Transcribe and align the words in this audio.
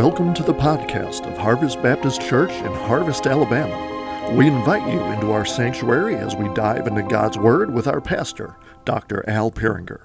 Welcome 0.00 0.32
to 0.32 0.42
the 0.42 0.54
podcast 0.54 1.30
of 1.30 1.36
Harvest 1.36 1.82
Baptist 1.82 2.22
Church 2.22 2.52
in 2.52 2.72
Harvest, 2.72 3.26
Alabama. 3.26 4.34
We 4.34 4.46
invite 4.46 4.90
you 4.90 4.98
into 4.98 5.30
our 5.30 5.44
sanctuary 5.44 6.14
as 6.14 6.34
we 6.34 6.48
dive 6.54 6.86
into 6.86 7.02
God's 7.02 7.36
Word 7.36 7.70
with 7.74 7.86
our 7.86 8.00
pastor, 8.00 8.56
Dr. 8.86 9.22
Al 9.28 9.50
Peringer. 9.50 10.00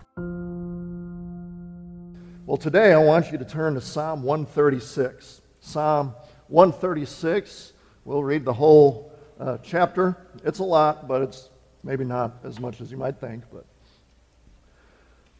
Well, 2.45 2.57
today 2.57 2.91
I 2.91 2.97
want 2.97 3.31
you 3.31 3.37
to 3.37 3.45
turn 3.45 3.75
to 3.75 3.79
Psalm 3.79 4.21
136. 4.23 5.41
Psalm 5.61 6.13
136, 6.49 7.71
we'll 8.03 8.21
read 8.21 8.43
the 8.43 8.51
whole 8.51 9.13
uh, 9.39 9.59
chapter. 9.63 10.17
It's 10.43 10.59
a 10.59 10.63
lot, 10.65 11.07
but 11.07 11.21
it's 11.21 11.49
maybe 11.85 12.03
not 12.03 12.39
as 12.43 12.59
much 12.59 12.81
as 12.81 12.91
you 12.91 12.97
might 12.97 13.17
think. 13.21 13.45
But 13.49 13.63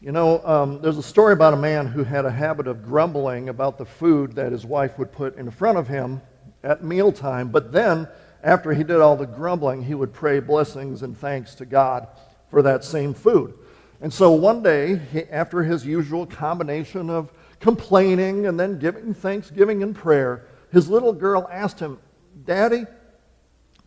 you 0.01 0.11
know, 0.11 0.45
um, 0.45 0.81
there's 0.81 0.97
a 0.97 1.03
story 1.03 1.33
about 1.33 1.53
a 1.53 1.57
man 1.57 1.87
who 1.87 2.03
had 2.03 2.25
a 2.25 2.31
habit 2.31 2.67
of 2.67 2.83
grumbling 2.83 3.49
about 3.49 3.77
the 3.77 3.85
food 3.85 4.33
that 4.33 4.51
his 4.51 4.65
wife 4.65 4.99
would 4.99 5.11
put 5.11 5.37
in 5.37 5.49
front 5.49 5.77
of 5.77 5.87
him 5.87 6.21
at 6.63 6.83
mealtime. 6.83 7.49
But 7.49 7.71
then, 7.71 8.07
after 8.43 8.73
he 8.73 8.83
did 8.83 8.99
all 8.99 9.15
the 9.15 9.25
grumbling, 9.25 9.83
he 9.83 9.95
would 9.95 10.13
pray 10.13 10.39
blessings 10.39 11.01
and 11.01 11.17
thanks 11.17 11.55
to 11.55 11.65
God 11.65 12.07
for 12.49 12.61
that 12.61 12.83
same 12.83 13.13
food. 13.13 13.53
And 14.01 14.13
so 14.13 14.31
one 14.31 14.61
day, 14.61 14.97
he, 15.11 15.23
after 15.23 15.63
his 15.63 15.85
usual 15.85 16.25
combination 16.25 17.09
of 17.09 17.31
complaining 17.59 18.45
and 18.45 18.59
then 18.59 18.77
giving 18.77 19.13
thanksgiving 19.13 19.81
and 19.81 19.95
prayer, 19.95 20.45
his 20.71 20.89
little 20.89 21.13
girl 21.13 21.47
asked 21.51 21.79
him, 21.79 21.99
Daddy, 22.43 22.85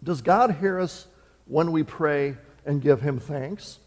does 0.02 0.22
God 0.22 0.56
hear 0.56 0.80
us 0.80 1.06
when 1.44 1.70
we 1.70 1.82
pray 1.82 2.36
and 2.64 2.80
give 2.80 3.00
him 3.00 3.20
thanks? 3.20 3.78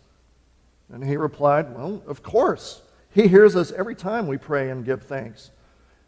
And 0.91 1.03
he 1.03 1.17
replied, 1.17 1.75
Well, 1.75 2.03
of 2.07 2.21
course. 2.23 2.81
He 3.13 3.27
hears 3.27 3.55
us 3.55 3.71
every 3.73 3.95
time 3.95 4.27
we 4.27 4.37
pray 4.37 4.69
and 4.69 4.85
give 4.85 5.03
thanks. 5.03 5.51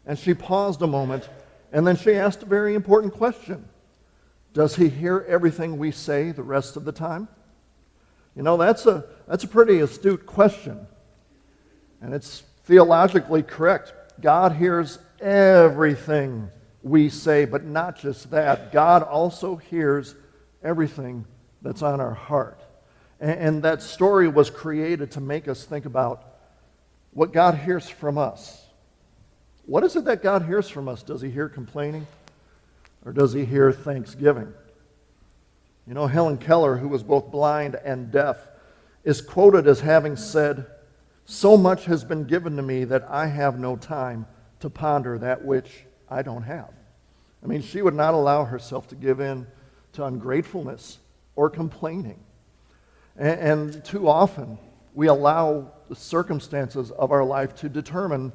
And 0.06 0.18
she 0.18 0.32
paused 0.34 0.80
a 0.82 0.86
moment, 0.86 1.28
and 1.72 1.86
then 1.86 1.96
she 1.96 2.12
asked 2.12 2.42
a 2.42 2.46
very 2.46 2.74
important 2.74 3.12
question 3.14 3.68
Does 4.52 4.76
he 4.76 4.88
hear 4.88 5.24
everything 5.28 5.78
we 5.78 5.90
say 5.90 6.32
the 6.32 6.42
rest 6.42 6.76
of 6.76 6.84
the 6.84 6.92
time? 6.92 7.28
You 8.34 8.42
know, 8.42 8.56
that's 8.56 8.86
a, 8.86 9.04
that's 9.28 9.44
a 9.44 9.48
pretty 9.48 9.80
astute 9.80 10.26
question. 10.26 10.86
And 12.00 12.12
it's 12.12 12.42
theologically 12.64 13.42
correct. 13.42 13.92
God 14.20 14.52
hears 14.52 14.98
everything 15.20 16.50
we 16.82 17.08
say, 17.08 17.44
but 17.44 17.64
not 17.64 17.96
just 17.96 18.30
that. 18.30 18.72
God 18.72 19.02
also 19.02 19.56
hears 19.56 20.14
everything 20.62 21.24
that's 21.62 21.82
on 21.82 22.00
our 22.00 22.14
heart. 22.14 22.63
And, 23.24 23.62
that 23.62 23.80
story 23.80 24.28
was 24.28 24.50
created 24.50 25.12
to 25.12 25.20
make 25.20 25.48
us 25.48 25.64
think 25.64 25.86
about 25.86 26.22
what 27.12 27.32
God 27.32 27.54
hears 27.54 27.88
from 27.88 28.18
us. 28.18 28.66
What 29.64 29.82
is 29.82 29.96
it 29.96 30.04
that 30.04 30.22
God 30.22 30.44
hears 30.44 30.68
from 30.68 30.88
us? 30.88 31.02
Does 31.02 31.22
he 31.22 31.30
hear 31.30 31.48
complaining? 31.48 32.06
Or 33.02 33.12
does 33.12 33.32
he 33.32 33.46
hear 33.46 33.72
thanksgiving? 33.72 34.52
You 35.86 35.94
know, 35.94 36.06
Helen 36.06 36.36
Keller, 36.36 36.76
who 36.76 36.86
was 36.86 37.02
both 37.02 37.30
blind 37.30 37.76
and 37.76 38.12
deaf, 38.12 38.36
is 39.04 39.22
quoted 39.22 39.66
as 39.66 39.80
having 39.80 40.16
said, 40.16 40.66
So 41.24 41.56
much 41.56 41.86
has 41.86 42.04
been 42.04 42.24
given 42.24 42.56
to 42.56 42.62
me 42.62 42.84
that 42.84 43.06
I 43.08 43.28
have 43.28 43.58
no 43.58 43.76
time 43.76 44.26
to 44.60 44.68
ponder 44.68 45.16
that 45.16 45.42
which 45.42 45.86
I 46.10 46.20
don't 46.20 46.42
have. 46.42 46.74
I 47.42 47.46
mean, 47.46 47.62
she 47.62 47.80
would 47.80 47.94
not 47.94 48.12
allow 48.12 48.44
herself 48.44 48.86
to 48.88 48.94
give 48.94 49.20
in 49.20 49.46
to 49.94 50.04
ungratefulness 50.04 50.98
or 51.36 51.48
complaining. 51.48 52.20
And, 53.16 53.40
and 53.74 53.84
too 53.84 54.08
often, 54.08 54.58
we 54.94 55.08
allow 55.08 55.72
the 55.88 55.96
circumstances 55.96 56.90
of 56.90 57.12
our 57.12 57.24
life 57.24 57.54
to 57.56 57.68
determine 57.68 58.32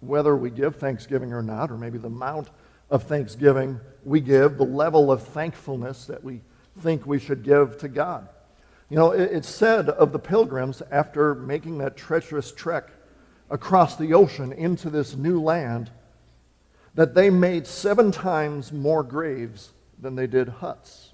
whether 0.00 0.36
we 0.36 0.50
give 0.50 0.76
thanksgiving 0.76 1.32
or 1.32 1.42
not, 1.42 1.70
or 1.70 1.76
maybe 1.76 1.98
the 1.98 2.06
amount 2.06 2.48
of 2.90 3.04
thanksgiving 3.04 3.80
we 4.04 4.20
give, 4.20 4.56
the 4.56 4.64
level 4.64 5.10
of 5.10 5.22
thankfulness 5.22 6.06
that 6.06 6.22
we 6.22 6.40
think 6.80 7.06
we 7.06 7.18
should 7.18 7.42
give 7.42 7.78
to 7.78 7.88
God. 7.88 8.28
You 8.88 8.96
know, 8.96 9.10
it's 9.10 9.48
said 9.48 9.90
of 9.90 10.12
the 10.12 10.18
pilgrims 10.18 10.82
after 10.90 11.34
making 11.34 11.78
that 11.78 11.96
treacherous 11.96 12.52
trek 12.52 12.88
across 13.50 13.96
the 13.96 14.14
ocean 14.14 14.52
into 14.52 14.88
this 14.88 15.14
new 15.14 15.40
land 15.40 15.90
that 16.94 17.14
they 17.14 17.28
made 17.28 17.66
seven 17.66 18.10
times 18.10 18.72
more 18.72 19.02
graves 19.02 19.72
than 20.00 20.14
they 20.14 20.26
did 20.26 20.48
huts. 20.48 21.07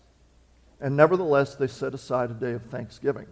And 0.84 0.98
nevertheless, 0.98 1.54
they 1.54 1.66
set 1.66 1.94
aside 1.94 2.30
a 2.30 2.34
day 2.34 2.52
of 2.52 2.62
thanksgiving. 2.64 3.26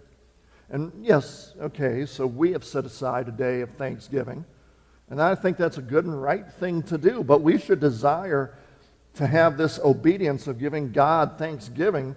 And 0.71 0.91
yes, 1.03 1.53
okay, 1.61 2.07
so 2.07 2.27
we 2.27 2.53
have 2.53 2.65
set 2.65 2.87
aside 2.87 3.29
a 3.29 3.31
day 3.31 3.61
of 3.61 3.69
thanksgiving. 3.73 4.47
And 5.11 5.21
I 5.21 5.35
think 5.35 5.59
that's 5.59 5.77
a 5.77 5.83
good 5.83 6.07
and 6.07 6.21
right 6.21 6.51
thing 6.51 6.83
to 6.85 6.97
do. 6.97 7.23
But 7.23 7.43
we 7.43 7.59
should 7.59 7.79
desire 7.79 8.57
to 9.17 9.27
have 9.27 9.59
this 9.59 9.79
obedience 9.81 10.47
of 10.47 10.59
giving 10.59 10.93
God 10.93 11.37
thanksgiving 11.37 12.17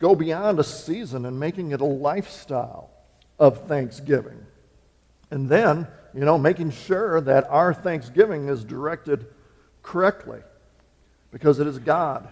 go 0.00 0.16
beyond 0.16 0.58
a 0.58 0.64
season 0.64 1.24
and 1.24 1.38
making 1.38 1.70
it 1.70 1.80
a 1.80 1.84
lifestyle 1.84 2.90
of 3.38 3.68
thanksgiving. 3.68 4.44
And 5.30 5.48
then, 5.48 5.86
you 6.12 6.24
know, 6.24 6.36
making 6.36 6.72
sure 6.72 7.20
that 7.20 7.48
our 7.48 7.72
thanksgiving 7.72 8.48
is 8.48 8.64
directed 8.64 9.24
correctly 9.84 10.40
because 11.30 11.60
it 11.60 11.68
is 11.68 11.78
God, 11.78 12.26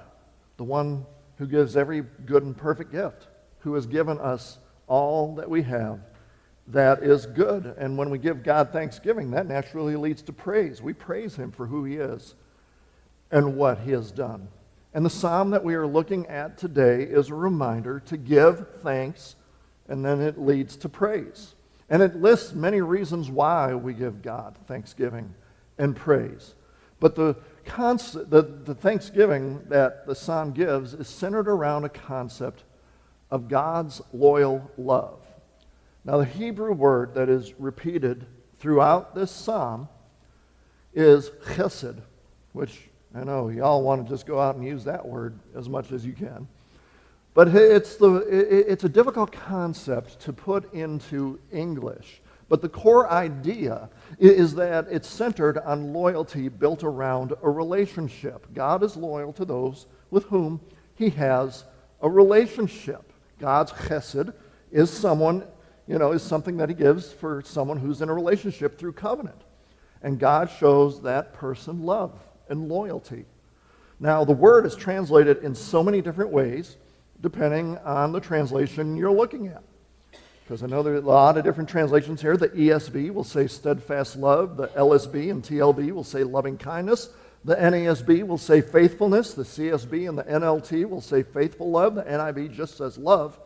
the 0.56 0.64
one 0.64 1.06
who 1.42 1.48
gives 1.48 1.76
every 1.76 2.04
good 2.24 2.44
and 2.44 2.56
perfect 2.56 2.92
gift, 2.92 3.26
who 3.58 3.74
has 3.74 3.84
given 3.84 4.16
us 4.20 4.58
all 4.86 5.34
that 5.34 5.50
we 5.50 5.60
have 5.62 5.98
that 6.68 7.02
is 7.02 7.26
good. 7.26 7.74
And 7.76 7.98
when 7.98 8.10
we 8.10 8.18
give 8.18 8.44
God 8.44 8.70
thanksgiving, 8.70 9.32
that 9.32 9.48
naturally 9.48 9.96
leads 9.96 10.22
to 10.22 10.32
praise. 10.32 10.80
We 10.80 10.92
praise 10.92 11.34
Him 11.34 11.50
for 11.50 11.66
who 11.66 11.82
He 11.82 11.96
is 11.96 12.36
and 13.32 13.56
what 13.56 13.80
He 13.80 13.90
has 13.90 14.12
done. 14.12 14.46
And 14.94 15.04
the 15.04 15.10
psalm 15.10 15.50
that 15.50 15.64
we 15.64 15.74
are 15.74 15.84
looking 15.84 16.28
at 16.28 16.58
today 16.58 17.02
is 17.02 17.30
a 17.30 17.34
reminder 17.34 17.98
to 18.06 18.16
give 18.16 18.68
thanks, 18.76 19.34
and 19.88 20.04
then 20.04 20.20
it 20.20 20.38
leads 20.38 20.76
to 20.76 20.88
praise. 20.88 21.56
And 21.90 22.04
it 22.04 22.14
lists 22.14 22.52
many 22.52 22.82
reasons 22.82 23.32
why 23.32 23.74
we 23.74 23.94
give 23.94 24.22
God 24.22 24.56
thanksgiving 24.68 25.34
and 25.76 25.96
praise. 25.96 26.54
But 27.00 27.16
the 27.16 27.34
concept, 27.64 28.30
the, 28.30 28.42
the 28.42 28.74
thanksgiving 28.74 29.62
that 29.68 30.06
the 30.06 30.14
psalm 30.14 30.52
gives 30.52 30.94
is 30.94 31.08
centered 31.08 31.48
around 31.48 31.84
a 31.84 31.88
concept 31.88 32.64
of 33.30 33.48
God's 33.48 34.00
loyal 34.12 34.70
love. 34.76 35.20
Now, 36.04 36.18
the 36.18 36.24
Hebrew 36.24 36.72
word 36.72 37.14
that 37.14 37.28
is 37.28 37.54
repeated 37.58 38.26
throughout 38.58 39.14
this 39.14 39.30
psalm 39.30 39.88
is 40.94 41.30
chesed, 41.44 42.00
which 42.52 42.88
I 43.14 43.24
know 43.24 43.48
y'all 43.48 43.82
want 43.82 44.04
to 44.04 44.12
just 44.12 44.26
go 44.26 44.40
out 44.40 44.56
and 44.56 44.64
use 44.64 44.84
that 44.84 45.06
word 45.06 45.38
as 45.54 45.68
much 45.68 45.92
as 45.92 46.04
you 46.04 46.12
can. 46.12 46.48
But 47.34 47.48
it's, 47.48 47.96
the, 47.96 48.16
it's 48.28 48.84
a 48.84 48.88
difficult 48.88 49.32
concept 49.32 50.20
to 50.20 50.32
put 50.32 50.72
into 50.74 51.38
English. 51.50 52.21
But 52.52 52.60
the 52.60 52.68
core 52.68 53.10
idea 53.10 53.88
is 54.18 54.56
that 54.56 54.86
it's 54.90 55.08
centered 55.08 55.56
on 55.56 55.94
loyalty 55.94 56.50
built 56.50 56.84
around 56.84 57.32
a 57.42 57.48
relationship. 57.48 58.46
God 58.52 58.82
is 58.82 58.94
loyal 58.94 59.32
to 59.32 59.46
those 59.46 59.86
with 60.10 60.24
whom 60.24 60.60
he 60.94 61.08
has 61.08 61.64
a 62.02 62.10
relationship. 62.10 63.10
God's 63.38 63.72
chesed 63.72 64.34
is 64.70 64.90
someone, 64.90 65.44
you 65.86 65.98
know, 65.98 66.12
is 66.12 66.22
something 66.22 66.58
that 66.58 66.68
he 66.68 66.74
gives 66.74 67.10
for 67.10 67.40
someone 67.40 67.78
who's 67.78 68.02
in 68.02 68.10
a 68.10 68.14
relationship 68.14 68.78
through 68.78 68.92
covenant. 68.92 69.40
And 70.02 70.18
God 70.18 70.50
shows 70.50 71.00
that 71.00 71.32
person 71.32 71.84
love 71.84 72.20
and 72.50 72.68
loyalty. 72.68 73.24
Now, 73.98 74.26
the 74.26 74.32
word 74.34 74.66
is 74.66 74.76
translated 74.76 75.38
in 75.38 75.54
so 75.54 75.82
many 75.82 76.02
different 76.02 76.30
ways 76.30 76.76
depending 77.22 77.78
on 77.78 78.12
the 78.12 78.20
translation 78.20 78.94
you're 78.94 79.10
looking 79.10 79.46
at. 79.46 79.62
Because 80.52 80.64
I 80.64 80.66
know 80.66 80.82
there 80.82 80.92
are 80.92 80.98
a 80.98 81.00
lot 81.00 81.38
of 81.38 81.44
different 81.44 81.70
translations 81.70 82.20
here. 82.20 82.36
The 82.36 82.50
ESV 82.50 83.10
will 83.14 83.24
say 83.24 83.46
steadfast 83.46 84.16
love. 84.16 84.58
The 84.58 84.68
LSB 84.68 85.30
and 85.30 85.42
TLB 85.42 85.92
will 85.92 86.04
say 86.04 86.24
loving 86.24 86.58
kindness. 86.58 87.08
The 87.42 87.56
NASB 87.56 88.26
will 88.26 88.36
say 88.36 88.60
faithfulness. 88.60 89.32
The 89.32 89.44
CSB 89.44 90.10
and 90.10 90.18
the 90.18 90.24
NLT 90.24 90.86
will 90.86 91.00
say 91.00 91.22
faithful 91.22 91.70
love. 91.70 91.94
The 91.94 92.02
NIV 92.02 92.52
just 92.52 92.76
says 92.76 92.98
love. 92.98 93.40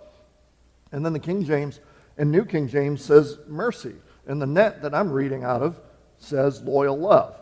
And 0.90 1.04
then 1.04 1.12
the 1.12 1.20
King 1.20 1.44
James 1.44 1.78
and 2.18 2.32
New 2.32 2.44
King 2.44 2.66
James 2.66 3.04
says 3.04 3.38
mercy. 3.46 3.94
And 4.26 4.42
the 4.42 4.46
NET 4.46 4.82
that 4.82 4.92
I'm 4.92 5.12
reading 5.12 5.44
out 5.44 5.62
of 5.62 5.80
says 6.18 6.60
loyal 6.62 6.98
love. 6.98 7.36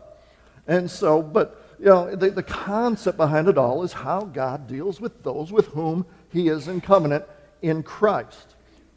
And 0.67 0.91
so, 0.91 1.23
but, 1.23 1.75
you 1.79 1.85
know, 1.85 2.15
the, 2.15 2.29
the 2.29 2.43
concept 2.43 3.17
behind 3.17 3.47
it 3.47 3.57
all 3.57 3.81
is 3.81 3.93
how 3.93 4.25
God 4.25 4.67
deals 4.67 5.01
with 5.01 5.23
those 5.23 5.51
with 5.51 5.65
whom 5.69 6.05
he 6.31 6.49
is 6.49 6.67
in 6.67 6.81
covenant 6.81 7.25
in 7.63 7.81
Christ. 7.81 8.54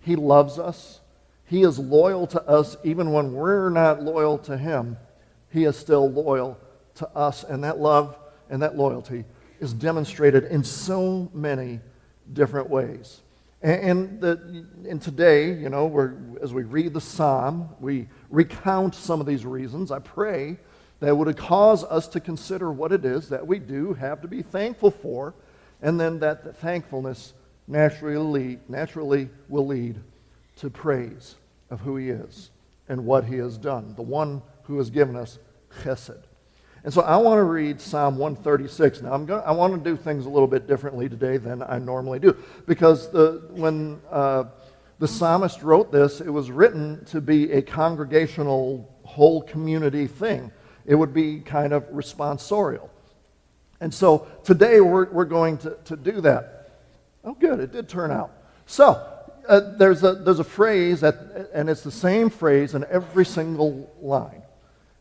He 0.08 0.16
loves 0.16 0.58
us. 0.58 1.00
He 1.44 1.64
is 1.64 1.78
loyal 1.78 2.26
to 2.28 2.42
us 2.48 2.78
even 2.82 3.12
when 3.12 3.34
we're 3.34 3.68
not 3.68 4.02
loyal 4.02 4.38
to 4.38 4.56
Him. 4.56 4.96
He 5.52 5.64
is 5.64 5.76
still 5.76 6.10
loyal 6.10 6.58
to 6.94 7.06
us. 7.10 7.44
And 7.44 7.62
that 7.62 7.78
love 7.78 8.18
and 8.48 8.62
that 8.62 8.74
loyalty 8.74 9.26
is 9.60 9.74
demonstrated 9.74 10.44
in 10.44 10.64
so 10.64 11.28
many 11.34 11.80
different 12.32 12.70
ways. 12.70 13.20
And, 13.60 14.18
the, 14.18 14.64
and 14.88 15.02
today, 15.02 15.52
you 15.52 15.68
know, 15.68 16.38
as 16.40 16.54
we 16.54 16.62
read 16.62 16.94
the 16.94 17.02
psalm, 17.02 17.68
we 17.78 18.08
recount 18.30 18.94
some 18.94 19.20
of 19.20 19.26
these 19.26 19.44
reasons. 19.44 19.92
I 19.92 19.98
pray 19.98 20.56
that 21.00 21.14
would 21.14 21.36
cause 21.36 21.84
us 21.84 22.08
to 22.08 22.20
consider 22.20 22.72
what 22.72 22.92
it 22.92 23.04
is 23.04 23.28
that 23.28 23.46
we 23.46 23.58
do 23.58 23.92
have 23.92 24.22
to 24.22 24.28
be 24.28 24.40
thankful 24.40 24.90
for, 24.90 25.34
and 25.82 26.00
then 26.00 26.20
that 26.20 26.44
the 26.44 26.52
thankfulness 26.54 27.34
naturally, 27.68 28.58
naturally 28.68 29.28
will 29.48 29.66
lead 29.66 30.00
to 30.56 30.70
praise 30.70 31.36
of 31.70 31.80
who 31.80 31.96
He 31.96 32.08
is 32.08 32.50
and 32.88 33.04
what 33.04 33.24
He 33.24 33.36
has 33.36 33.58
done, 33.58 33.94
the 33.94 34.02
one 34.02 34.42
who 34.64 34.78
has 34.78 34.90
given 34.90 35.14
us 35.14 35.38
chesed. 35.82 36.22
And 36.84 36.94
so 36.94 37.02
I 37.02 37.16
want 37.16 37.38
to 37.38 37.44
read 37.44 37.80
Psalm 37.80 38.16
136. 38.16 39.02
Now, 39.02 39.12
I'm 39.12 39.26
going 39.26 39.42
I 39.44 39.52
want 39.52 39.82
to 39.82 39.90
do 39.90 39.96
things 39.96 40.26
a 40.26 40.28
little 40.28 40.48
bit 40.48 40.66
differently 40.66 41.08
today 41.08 41.36
than 41.36 41.62
I 41.62 41.78
normally 41.78 42.18
do 42.18 42.36
because 42.66 43.10
the, 43.10 43.42
when 43.50 44.00
uh, 44.10 44.44
the 44.98 45.08
psalmist 45.08 45.62
wrote 45.62 45.92
this, 45.92 46.20
it 46.20 46.30
was 46.30 46.50
written 46.50 47.04
to 47.06 47.20
be 47.20 47.52
a 47.52 47.62
congregational, 47.62 48.88
whole 49.04 49.42
community 49.42 50.06
thing. 50.06 50.50
It 50.86 50.94
would 50.94 51.12
be 51.12 51.40
kind 51.40 51.72
of 51.72 51.84
responsorial. 51.90 52.88
And 53.80 53.92
so 53.92 54.26
today 54.42 54.80
we're, 54.80 55.10
we're 55.10 55.24
going 55.24 55.58
to, 55.58 55.76
to 55.84 55.96
do 55.96 56.20
that. 56.22 56.57
Oh, 57.24 57.34
good, 57.34 57.60
it 57.60 57.72
did 57.72 57.88
turn 57.88 58.10
out. 58.10 58.32
So 58.66 59.06
uh, 59.48 59.76
there's, 59.76 60.02
a, 60.02 60.14
there's 60.14 60.40
a 60.40 60.44
phrase, 60.44 61.00
that, 61.00 61.50
and 61.52 61.68
it's 61.68 61.82
the 61.82 61.90
same 61.90 62.30
phrase 62.30 62.74
in 62.74 62.84
every 62.90 63.24
single 63.24 63.92
line 64.00 64.42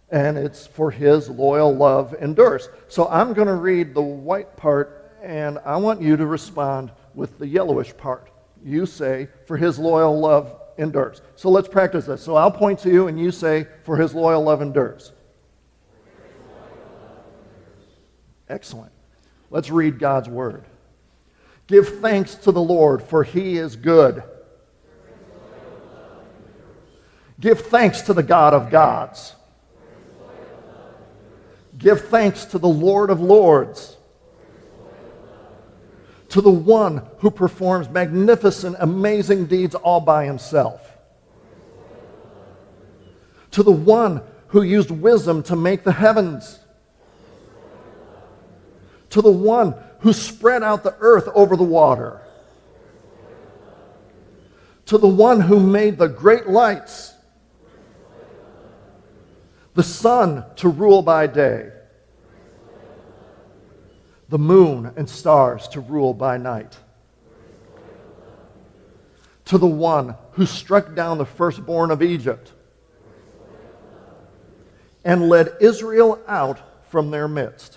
and 0.09 0.37
it's 0.37 0.65
for 0.65 0.91
his 0.91 1.29
loyal 1.29 1.75
love 1.75 2.15
endures. 2.21 2.69
So 2.87 3.07
I'm 3.09 3.33
going 3.33 3.47
to 3.47 3.55
read 3.55 3.93
the 3.93 4.01
white 4.01 4.55
part, 4.55 5.11
and 5.21 5.59
I 5.65 5.77
want 5.77 6.01
you 6.01 6.15
to 6.15 6.25
respond 6.25 6.91
with 7.13 7.37
the 7.39 7.47
yellowish 7.47 7.95
part. 7.97 8.29
You 8.63 8.85
say, 8.85 9.27
for 9.45 9.57
his 9.57 9.77
loyal 9.77 10.19
love 10.19 10.55
endures. 10.77 11.21
So 11.35 11.49
let's 11.49 11.67
practice 11.67 12.05
this. 12.05 12.21
So 12.21 12.35
I'll 12.35 12.51
point 12.51 12.79
to 12.79 12.89
you, 12.89 13.07
and 13.07 13.19
you 13.19 13.31
say, 13.31 13.67
for 13.83 13.97
his 13.97 14.13
loyal 14.15 14.43
love 14.43 14.61
endures. 14.61 15.11
Excellent. 18.49 18.93
Let's 19.49 19.69
read 19.69 19.99
God's 19.99 20.29
word. 20.29 20.63
Give 21.67 21.99
thanks 21.99 22.35
to 22.35 22.51
the 22.51 22.61
Lord, 22.61 23.03
for 23.03 23.23
he 23.23 23.57
is 23.57 23.75
good. 23.75 24.23
Give 27.39 27.59
thanks 27.59 28.01
to 28.03 28.13
the 28.13 28.23
God 28.23 28.53
of 28.53 28.71
gods. 28.71 29.35
Give 31.77 32.01
thanks 32.01 32.45
to 32.45 32.57
the 32.57 32.67
Lord 32.67 33.09
of 33.09 33.19
Lords, 33.19 33.97
to 36.29 36.41
the 36.41 36.49
one 36.49 37.05
who 37.19 37.29
performs 37.29 37.87
magnificent, 37.89 38.77
amazing 38.79 39.45
deeds 39.45 39.75
all 39.75 39.99
by 39.99 40.25
himself, 40.25 40.97
to 43.51 43.61
the 43.61 43.71
one 43.71 44.23
who 44.47 44.63
used 44.63 44.89
wisdom 44.89 45.43
to 45.43 45.55
make 45.55 45.83
the 45.83 45.91
heavens, 45.91 46.59
to 49.11 49.21
the 49.21 49.31
one 49.31 49.75
who 49.99 50.13
spread 50.13 50.63
out 50.63 50.83
the 50.83 50.95
earth 50.99 51.27
over 51.33 51.55
the 51.55 51.63
water, 51.63 52.21
to 54.85 54.97
the 54.97 55.07
one 55.07 55.41
who 55.41 55.59
made 55.59 55.97
the 55.97 56.07
great 56.07 56.47
lights 56.47 57.13
the 59.77 59.83
sun 59.83 60.43
to 60.55 60.69
rule 60.69 61.03
by 61.03 61.27
day, 61.27 61.69
the 64.27 64.39
moon 64.39 64.91
and 64.95 65.07
stars 65.07 65.67
to 65.67 65.79
rule 65.79 66.15
by 66.15 66.35
night. 66.35 66.75
To 69.45 69.59
the 69.59 69.67
one 69.67 70.15
who 70.31 70.47
struck 70.47 70.95
down 70.95 71.19
the 71.19 71.27
firstborn 71.27 71.91
of 71.91 72.01
Egypt 72.01 72.53
and 75.05 75.29
led 75.29 75.55
Israel 75.61 76.19
out 76.27 76.59
from 76.89 77.11
their 77.11 77.27
midst 77.27 77.76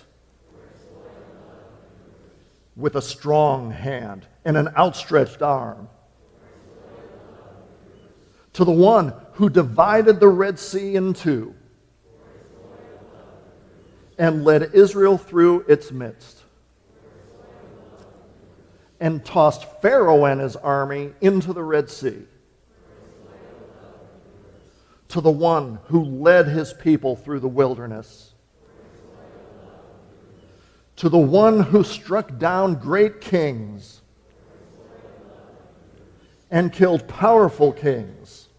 with 2.75 2.95
a 2.95 3.01
strong 3.01 3.71
hand 3.71 4.25
and 4.45 4.57
an 4.57 4.69
outstretched 4.77 5.41
arm. 5.41 5.89
To 8.53 8.65
the 8.65 8.71
one 8.71 9.13
who 9.33 9.49
divided 9.49 10.19
the 10.19 10.27
Red 10.27 10.59
Sea 10.59 10.95
in 10.95 11.13
two 11.13 11.55
and 14.17 14.43
led 14.45 14.75
Israel 14.75 15.17
through 15.17 15.61
its 15.61 15.91
midst, 15.91 16.43
and 18.99 19.25
tossed 19.25 19.81
Pharaoh 19.81 20.25
and 20.25 20.39
his 20.39 20.55
army 20.55 21.13
into 21.21 21.53
the 21.53 21.63
Red 21.63 21.89
Sea. 21.89 22.27
To 25.07 25.21
the 25.21 25.31
one 25.31 25.79
who 25.85 26.03
led 26.03 26.47
his 26.47 26.71
people 26.71 27.15
through 27.15 27.39
the 27.39 27.47
wilderness. 27.47 28.30
To 31.01 31.09
the 31.09 31.17
one 31.17 31.61
who 31.61 31.83
struck 31.83 32.37
down 32.37 32.75
great 32.75 33.21
kings 33.21 34.01
and 36.51 36.71
killed 36.71 37.07
powerful 37.07 37.71
kings. 37.73 38.49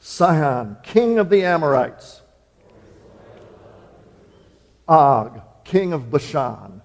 Sihon, 0.00 0.78
king 0.82 1.20
of 1.20 1.30
the 1.30 1.44
Amorites 1.44 2.22
Og, 4.88 5.42
king 5.62 5.92
of 5.92 6.10
Bashan, 6.10 6.82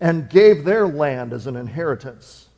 and 0.00 0.30
gave 0.30 0.64
their 0.64 0.88
land 0.88 1.34
as 1.34 1.46
an 1.46 1.56
inheritance. 1.56 2.48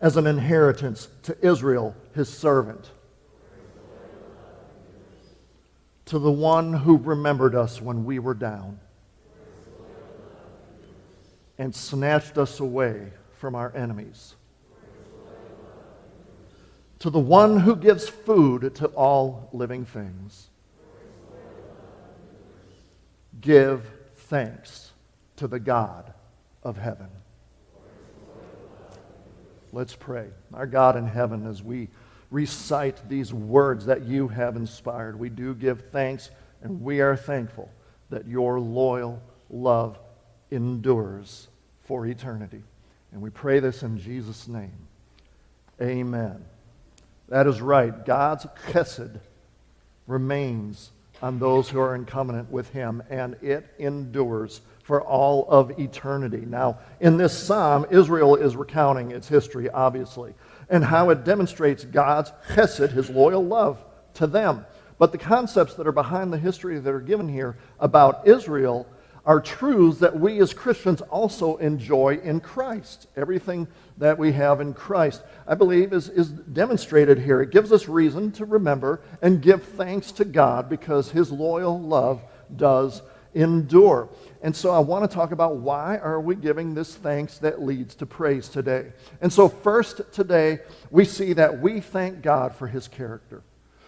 As 0.00 0.16
an 0.16 0.26
inheritance 0.26 1.06
to 1.22 1.46
Israel, 1.46 1.94
his 2.12 2.28
servant. 2.28 2.90
To 6.14 6.20
the 6.20 6.30
one 6.30 6.72
who 6.72 6.96
remembered 6.98 7.56
us 7.56 7.82
when 7.82 8.04
we 8.04 8.20
were 8.20 8.34
down 8.34 8.78
and 11.58 11.74
snatched 11.74 12.38
us 12.38 12.60
away 12.60 13.10
from 13.40 13.56
our 13.56 13.74
enemies 13.74 14.36
to 17.00 17.10
the 17.10 17.18
one 17.18 17.58
who 17.58 17.74
gives 17.74 18.08
food 18.08 18.76
to 18.76 18.86
all 18.90 19.48
living 19.52 19.84
things. 19.84 20.50
Give 23.40 23.82
thanks 24.14 24.92
to 25.34 25.48
the 25.48 25.58
God 25.58 26.14
of 26.62 26.76
heaven. 26.76 27.08
Let's 29.72 29.96
pray. 29.96 30.28
Our 30.52 30.68
God 30.68 30.94
in 30.94 31.08
heaven, 31.08 31.44
as 31.48 31.60
we 31.60 31.88
recite 32.34 33.08
these 33.08 33.32
words 33.32 33.86
that 33.86 34.02
you 34.02 34.26
have 34.26 34.56
inspired, 34.56 35.18
we 35.18 35.28
do 35.28 35.54
give 35.54 35.90
thanks 35.92 36.30
and 36.62 36.82
we 36.82 37.00
are 37.00 37.16
thankful 37.16 37.70
that 38.10 38.26
your 38.26 38.58
loyal 38.58 39.22
love 39.48 39.98
endures 40.50 41.46
for 41.84 42.04
eternity. 42.06 42.62
And 43.12 43.22
we 43.22 43.30
pray 43.30 43.60
this 43.60 43.84
in 43.84 43.98
Jesus' 43.98 44.48
name. 44.48 44.72
Amen. 45.80 46.44
That 47.28 47.46
is 47.46 47.60
right. 47.60 48.04
God's 48.04 48.46
chesed 48.68 49.20
remains 50.08 50.90
on 51.22 51.38
those 51.38 51.68
who 51.68 51.80
are 51.80 51.94
in 51.94 52.04
covenant 52.04 52.50
with 52.50 52.70
him, 52.70 53.02
and 53.08 53.34
it 53.42 53.66
endures 53.78 54.60
for 54.82 55.02
all 55.02 55.46
of 55.48 55.78
eternity. 55.78 56.44
Now, 56.46 56.78
in 57.00 57.16
this 57.16 57.36
psalm, 57.36 57.86
Israel 57.90 58.36
is 58.36 58.56
recounting 58.56 59.10
its 59.10 59.28
history, 59.28 59.70
obviously, 59.70 60.34
and 60.68 60.84
how 60.84 61.10
it 61.10 61.24
demonstrates 61.24 61.84
God's 61.84 62.32
chesed, 62.50 62.90
his 62.92 63.08
loyal 63.08 63.44
love 63.44 63.82
to 64.14 64.26
them. 64.26 64.66
But 64.98 65.12
the 65.12 65.18
concepts 65.18 65.74
that 65.74 65.86
are 65.86 65.92
behind 65.92 66.32
the 66.32 66.38
history 66.38 66.78
that 66.78 66.92
are 66.92 67.00
given 67.00 67.28
here 67.28 67.56
about 67.80 68.28
Israel 68.28 68.86
are 69.26 69.40
truths 69.40 70.00
that 70.00 70.18
we 70.18 70.38
as 70.40 70.52
Christians 70.52 71.00
also 71.02 71.56
enjoy 71.56 72.20
in 72.22 72.40
Christ. 72.40 73.06
Everything 73.16 73.66
that 73.98 74.18
we 74.18 74.32
have 74.32 74.60
in 74.60 74.74
Christ, 74.74 75.22
I 75.46 75.54
believe, 75.54 75.92
is, 75.92 76.08
is 76.08 76.28
demonstrated 76.28 77.18
here. 77.18 77.40
It 77.40 77.50
gives 77.50 77.72
us 77.72 77.88
reason 77.88 78.32
to 78.32 78.44
remember 78.44 79.00
and 79.22 79.40
give 79.40 79.62
thanks 79.62 80.12
to 80.12 80.24
God 80.24 80.68
because 80.68 81.10
his 81.10 81.32
loyal 81.32 81.80
love 81.80 82.22
does 82.54 83.02
endure. 83.34 84.08
And 84.42 84.54
so 84.54 84.70
I 84.70 84.78
want 84.78 85.08
to 85.08 85.14
talk 85.14 85.32
about 85.32 85.56
why 85.56 85.96
are 85.98 86.20
we 86.20 86.34
giving 86.34 86.74
this 86.74 86.94
thanks 86.94 87.38
that 87.38 87.62
leads 87.62 87.94
to 87.96 88.06
praise 88.06 88.48
today. 88.48 88.92
And 89.20 89.32
so 89.32 89.48
first 89.48 90.02
today, 90.12 90.60
we 90.90 91.04
see 91.04 91.32
that 91.32 91.60
we 91.60 91.80
thank 91.80 92.20
God 92.20 92.54
for 92.54 92.66
his 92.66 92.88
character. 92.88 93.42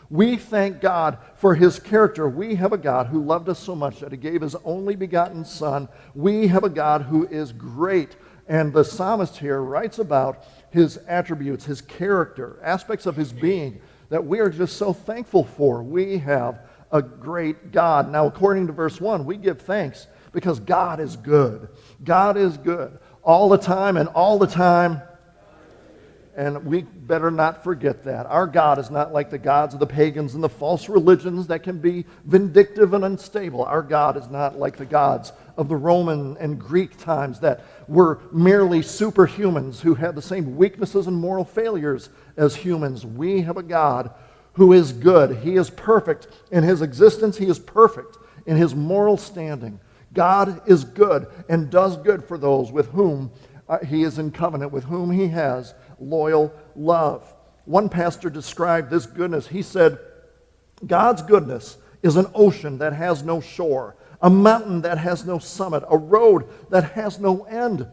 We 0.09 0.37
thank 0.37 0.81
God 0.81 1.19
for 1.37 1.55
his 1.55 1.79
character. 1.79 2.29
We 2.29 2.55
have 2.57 2.73
a 2.73 2.79
God 2.79 3.09
who 3.09 3.25
loved 3.25 3.49
us 3.49 3.59
so 3.59 3.75
much 3.75 4.01
that 4.01 4.13
he 4.13 4.19
gave 4.19 4.43
his 4.43 4.55
only 4.65 4.97
begotten 4.97 5.45
Son. 5.45 5.89
We 6.15 6.49
have 6.49 6.65
a 6.65 6.69
God 6.69 7.03
who 7.03 7.27
is 7.27 7.53
great. 7.53 8.17
And 8.49 8.73
the 8.73 8.85
psalmist 8.85 9.39
here 9.39 9.61
writes 9.61 9.99
about 9.99 10.45
his 10.71 10.99
attributes, 11.09 11.65
his 11.65 11.81
character, 11.81 12.61
aspects 12.63 13.07
of 13.07 13.17
his 13.17 13.33
being 13.33 13.81
that 14.09 14.25
we 14.25 14.39
are 14.39 14.51
just 14.51 14.77
so 14.77 14.93
thankful 14.93 15.45
for. 15.45 15.83
We 15.83 16.19
have 16.19 16.61
a 16.93 17.03
great 17.03 17.73
God. 17.73 18.11
Now, 18.11 18.27
according 18.27 18.69
to 18.69 18.73
verse 18.73 19.01
1, 19.01 19.25
we 19.25 19.37
give 19.37 19.61
thanks 19.61 20.07
because 20.33 20.61
God 20.61 21.01
is 21.01 21.17
good. 21.17 21.69
God 22.05 22.37
is 22.37 22.57
good 22.57 22.99
all 23.23 23.49
the 23.49 23.59
time, 23.59 23.97
and 23.97 24.09
all 24.11 24.39
the 24.39 24.47
time 24.47 25.03
And 26.37 26.67
we 26.67 26.83
better 26.83 27.31
not 27.31 27.65
forget 27.65 28.05
that. 28.05 28.27
Our 28.27 28.47
God 28.47 28.79
is 28.79 28.91
not 28.91 29.11
like 29.11 29.31
the 29.31 29.39
gods 29.39 29.73
of 29.73 29.81
the 29.81 29.87
pagans 29.87 30.35
and 30.35 30.45
the 30.45 30.51
false 30.51 30.87
religions 30.87 31.47
that 31.47 31.63
can 31.63 31.79
be 31.79 32.05
vindictive 32.27 32.93
and 32.93 33.07
unstable. 33.07 33.65
Our 33.65 33.83
God 33.83 34.19
is 34.19 34.29
not 34.29 34.59
like 34.59 34.77
the 34.77 34.85
gods 34.85 35.33
of 35.57 35.71
the 35.71 35.77
Roman 35.77 36.37
and 36.37 36.61
Greek 36.61 36.99
times 36.99 37.41
that 37.41 37.65
were 37.89 38.21
merely 38.33 38.81
superhumans 38.81 39.81
who 39.81 39.95
had 39.95 40.15
the 40.15 40.21
same 40.21 40.57
weaknesses 40.57 41.07
and 41.07 41.17
moral 41.17 41.45
failures 41.45 42.11
as 42.37 42.55
humans. 42.55 43.07
We 43.07 43.41
have 43.41 43.57
a 43.57 43.63
God 43.63 44.11
who 44.53 44.75
is 44.75 44.93
good. 44.93 45.39
He 45.39 45.57
is 45.57 45.71
perfect 45.71 46.29
in 46.51 46.65
his 46.65 46.83
existence, 46.83 47.39
he 47.39 47.47
is 47.47 47.59
perfect 47.59 48.19
in 48.45 48.59
his 48.59 48.75
moral 48.75 49.17
standing. 49.17 49.81
God 50.13 50.63
is 50.67 50.85
good 50.85 51.29
and 51.49 51.71
does 51.71 51.97
good 51.97 52.25
for 52.25 52.37
those 52.37 52.71
with 52.71 52.89
whom 52.91 53.31
uh, 53.69 53.79
he 53.85 54.03
is 54.03 54.19
in 54.19 54.31
covenant, 54.31 54.73
with 54.73 54.85
whom 54.85 55.11
he 55.11 55.29
has 55.29 55.75
loyal 56.01 56.53
love. 56.75 57.33
One 57.65 57.89
pastor 57.89 58.31
described 58.31 58.91
this 58.91 59.07
goodness. 59.07 59.49
He 59.49 59.63
said, 59.63 59.99
God's 60.87 61.23
goodness 61.23 61.79
is 62.03 62.17
an 62.17 62.27
ocean 62.35 62.79
that 62.79 62.93
has 62.93 63.23
no 63.23 63.41
shore, 63.41 63.97
a 64.23 64.31
mountain 64.31 64.83
that 64.83 64.99
has 64.99 65.25
no 65.25 65.39
summit, 65.39 65.83
a 65.89 65.97
road 65.97 66.45
that 66.71 66.93
has 66.93 67.19
no 67.19 67.45
end. 67.45 67.87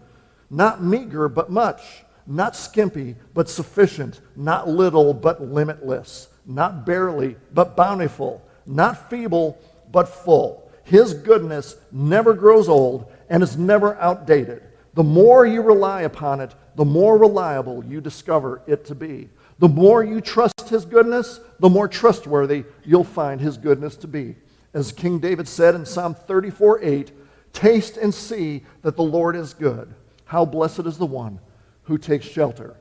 Not 0.49 0.83
meager, 0.83 1.27
but 1.27 1.49
much. 1.49 1.81
Not 2.27 2.55
skimpy, 2.55 3.15
but 3.33 3.49
sufficient. 3.49 4.21
Not 4.35 4.69
little, 4.69 5.13
but 5.13 5.41
limitless. 5.41 6.27
Not 6.45 6.85
barely, 6.85 7.35
but 7.53 7.75
bountiful. 7.75 8.45
Not 8.65 9.09
feeble, 9.09 9.57
but 9.91 10.07
full. 10.07 10.71
His 10.83 11.13
goodness 11.13 11.75
never 11.91 12.33
grows 12.33 12.69
old 12.69 13.11
and 13.29 13.41
is 13.41 13.57
never 13.57 13.95
outdated. 13.95 14.61
The 14.93 15.03
more 15.03 15.45
you 15.45 15.61
rely 15.61 16.01
upon 16.01 16.39
it, 16.39 16.53
the 16.75 16.85
more 16.85 17.17
reliable 17.17 17.83
you 17.85 18.01
discover 18.01 18.61
it 18.67 18.85
to 18.85 18.95
be. 18.95 19.29
The 19.59 19.69
more 19.69 20.03
you 20.03 20.21
trust 20.21 20.69
his 20.69 20.85
goodness, 20.85 21.39
the 21.59 21.69
more 21.69 21.87
trustworthy 21.87 22.65
you'll 22.83 23.03
find 23.03 23.39
his 23.39 23.57
goodness 23.57 23.95
to 23.97 24.07
be. 24.07 24.35
As 24.73 24.91
King 24.91 25.19
David 25.19 25.47
said 25.47 25.75
in 25.75 25.85
Psalm 25.85 26.15
34 26.15 26.83
8, 26.83 27.11
taste 27.53 27.97
and 27.97 28.13
see 28.13 28.63
that 28.81 28.95
the 28.95 29.03
Lord 29.03 29.35
is 29.35 29.53
good. 29.53 29.93
How 30.25 30.45
blessed 30.45 30.85
is 30.87 30.97
the 30.97 31.05
one 31.05 31.39
who 31.83 31.97
takes 31.97 32.25
shelter 32.25 32.75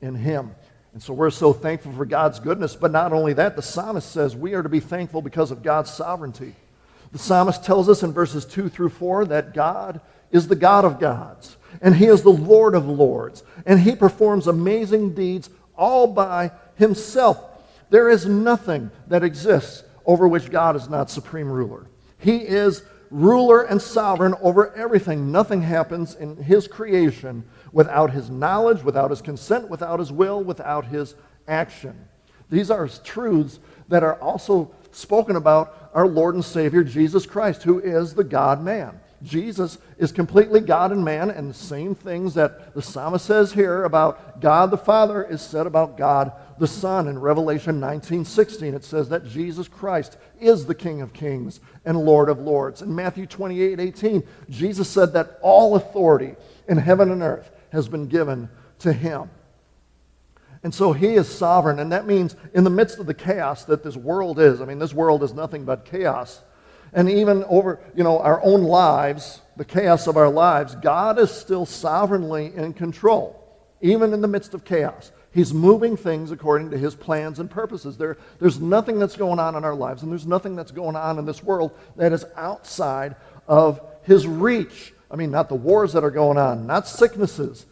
in 0.00 0.14
him. 0.14 0.54
And 0.92 1.02
so 1.02 1.12
we're 1.12 1.30
so 1.30 1.52
thankful 1.52 1.92
for 1.92 2.06
God's 2.06 2.40
goodness. 2.40 2.76
But 2.76 2.92
not 2.92 3.12
only 3.12 3.32
that, 3.34 3.56
the 3.56 3.62
psalmist 3.62 4.10
says 4.10 4.36
we 4.36 4.54
are 4.54 4.62
to 4.62 4.68
be 4.68 4.80
thankful 4.80 5.20
because 5.20 5.50
of 5.50 5.62
God's 5.62 5.90
sovereignty. 5.90 6.54
The 7.12 7.18
psalmist 7.18 7.64
tells 7.64 7.88
us 7.88 8.02
in 8.02 8.12
verses 8.12 8.44
2 8.44 8.68
through 8.68 8.88
4 8.90 9.26
that 9.26 9.52
God 9.52 10.00
is 10.30 10.48
the 10.48 10.56
God 10.56 10.84
of 10.84 11.00
gods, 11.00 11.56
and 11.80 11.94
He 11.96 12.06
is 12.06 12.22
the 12.22 12.30
Lord 12.30 12.74
of 12.74 12.86
lords, 12.86 13.42
and 13.64 13.80
He 13.80 13.94
performs 13.94 14.46
amazing 14.46 15.14
deeds 15.14 15.50
all 15.76 16.06
by 16.06 16.52
Himself. 16.76 17.38
There 17.90 18.08
is 18.08 18.26
nothing 18.26 18.90
that 19.06 19.22
exists 19.22 19.84
over 20.04 20.26
which 20.26 20.50
God 20.50 20.76
is 20.76 20.88
not 20.88 21.10
supreme 21.10 21.50
ruler. 21.50 21.86
He 22.18 22.38
is 22.38 22.82
ruler 23.10 23.62
and 23.62 23.80
sovereign 23.80 24.34
over 24.40 24.74
everything. 24.74 25.30
Nothing 25.30 25.62
happens 25.62 26.14
in 26.14 26.36
His 26.36 26.66
creation 26.66 27.44
without 27.72 28.10
His 28.10 28.30
knowledge, 28.30 28.82
without 28.82 29.10
His 29.10 29.22
consent, 29.22 29.68
without 29.68 29.98
His 29.98 30.12
will, 30.12 30.42
without 30.42 30.86
His 30.86 31.14
action. 31.46 32.08
These 32.50 32.70
are 32.70 32.88
truths 32.88 33.58
that 33.88 34.02
are 34.02 34.20
also 34.20 34.72
spoken 34.92 35.36
about 35.36 35.90
our 35.94 36.06
Lord 36.06 36.34
and 36.34 36.44
Savior 36.44 36.82
Jesus 36.82 37.26
Christ, 37.26 37.62
who 37.62 37.78
is 37.78 38.14
the 38.14 38.24
God 38.24 38.62
man. 38.62 39.00
Jesus 39.22 39.78
is 39.98 40.12
completely 40.12 40.60
God 40.60 40.92
and 40.92 41.04
man, 41.04 41.30
and 41.30 41.50
the 41.50 41.54
same 41.54 41.94
things 41.94 42.34
that 42.34 42.74
the 42.74 42.82
psalmist 42.82 43.24
says 43.24 43.52
here 43.52 43.84
about 43.84 44.40
God 44.40 44.70
the 44.70 44.76
Father 44.76 45.24
is 45.24 45.40
said 45.40 45.66
about 45.66 45.96
God 45.96 46.32
the 46.58 46.66
Son 46.66 47.08
in 47.08 47.18
Revelation 47.18 47.80
19:16. 47.80 48.74
It 48.74 48.84
says 48.84 49.08
that 49.08 49.26
Jesus 49.26 49.68
Christ 49.68 50.16
is 50.40 50.66
the 50.66 50.74
King 50.74 51.00
of 51.00 51.12
Kings 51.12 51.60
and 51.84 51.98
Lord 51.98 52.28
of 52.28 52.40
Lords. 52.40 52.82
In 52.82 52.94
Matthew 52.94 53.26
28:18, 53.26 54.22
Jesus 54.50 54.88
said 54.88 55.12
that 55.14 55.38
all 55.42 55.76
authority 55.76 56.36
in 56.68 56.78
heaven 56.78 57.10
and 57.10 57.22
earth 57.22 57.50
has 57.70 57.88
been 57.88 58.06
given 58.06 58.48
to 58.80 58.92
him. 58.92 59.30
And 60.62 60.74
so 60.74 60.92
he 60.92 61.14
is 61.14 61.28
sovereign, 61.28 61.78
and 61.78 61.92
that 61.92 62.06
means 62.06 62.34
in 62.52 62.64
the 62.64 62.70
midst 62.70 62.98
of 62.98 63.06
the 63.06 63.14
chaos 63.14 63.64
that 63.64 63.82
this 63.82 63.96
world 63.96 64.38
is, 64.38 64.60
I 64.60 64.64
mean, 64.64 64.78
this 64.78 64.94
world 64.94 65.22
is 65.22 65.32
nothing 65.32 65.64
but 65.64 65.84
chaos 65.84 66.42
and 66.92 67.10
even 67.10 67.44
over 67.44 67.80
you 67.94 68.04
know 68.04 68.18
our 68.20 68.42
own 68.42 68.62
lives 68.62 69.40
the 69.56 69.64
chaos 69.64 70.06
of 70.06 70.16
our 70.16 70.28
lives 70.28 70.74
god 70.76 71.18
is 71.18 71.30
still 71.30 71.66
sovereignly 71.66 72.52
in 72.54 72.72
control. 72.72 73.42
Even 73.82 74.14
in 74.14 74.22
the 74.22 74.28
midst 74.28 74.54
of 74.54 74.64
chaos 74.64 75.12
he's 75.32 75.52
moving 75.52 75.96
things 75.96 76.30
according 76.30 76.70
to 76.70 76.78
his 76.78 76.94
plans 76.94 77.38
and 77.38 77.50
purposes. 77.50 77.98
There, 77.98 78.16
there's 78.40 78.58
nothing 78.58 78.98
that's 78.98 79.16
going 79.16 79.38
on 79.38 79.54
in 79.54 79.64
our 79.64 79.74
lives 79.74 80.02
and 80.02 80.10
there's 80.10 80.26
nothing 80.26 80.56
that's 80.56 80.72
going 80.72 80.96
on 80.96 81.18
in 81.18 81.26
this 81.26 81.42
world 81.42 81.72
that 81.96 82.12
is 82.12 82.24
outside 82.36 83.16
of 83.46 83.80
his 84.02 84.26
reach. 84.26 84.94
I 85.10 85.16
mean 85.16 85.30
not 85.30 85.48
the 85.48 85.54
wars 85.54 85.92
that 85.92 86.04
are 86.04 86.10
going 86.10 86.38
on 86.38 86.66
not 86.66 86.88
sicknesses 86.88 87.66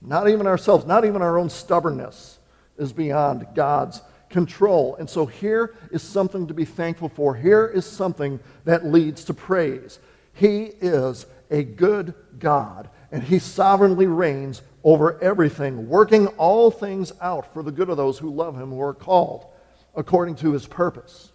not 0.00 0.28
even 0.28 0.46
ourselves 0.46 0.86
not 0.86 1.04
even 1.04 1.22
our 1.22 1.38
own 1.38 1.50
stubbornness 1.50 2.38
is 2.78 2.92
beyond 2.92 3.46
god's 3.54 4.00
control. 4.30 4.96
And 4.96 5.08
so 5.08 5.26
here 5.26 5.74
is 5.90 6.02
something 6.02 6.46
to 6.48 6.54
be 6.54 6.64
thankful 6.64 7.08
for. 7.08 7.34
Here 7.34 7.66
is 7.66 7.86
something 7.86 8.40
that 8.64 8.86
leads 8.86 9.24
to 9.24 9.34
praise. 9.34 9.98
He 10.32 10.64
is 10.64 11.26
a 11.50 11.62
good 11.62 12.14
God, 12.38 12.90
and 13.10 13.22
He 13.22 13.38
sovereignly 13.38 14.06
reigns 14.06 14.62
over 14.84 15.20
everything, 15.22 15.88
working 15.88 16.26
all 16.28 16.70
things 16.70 17.12
out 17.20 17.52
for 17.52 17.62
the 17.62 17.72
good 17.72 17.88
of 17.88 17.96
those 17.96 18.18
who 18.18 18.30
love 18.30 18.56
Him, 18.56 18.70
who 18.70 18.80
are 18.80 18.94
called 18.94 19.46
according 19.94 20.36
to 20.36 20.52
His 20.52 20.66
purpose. 20.66 21.32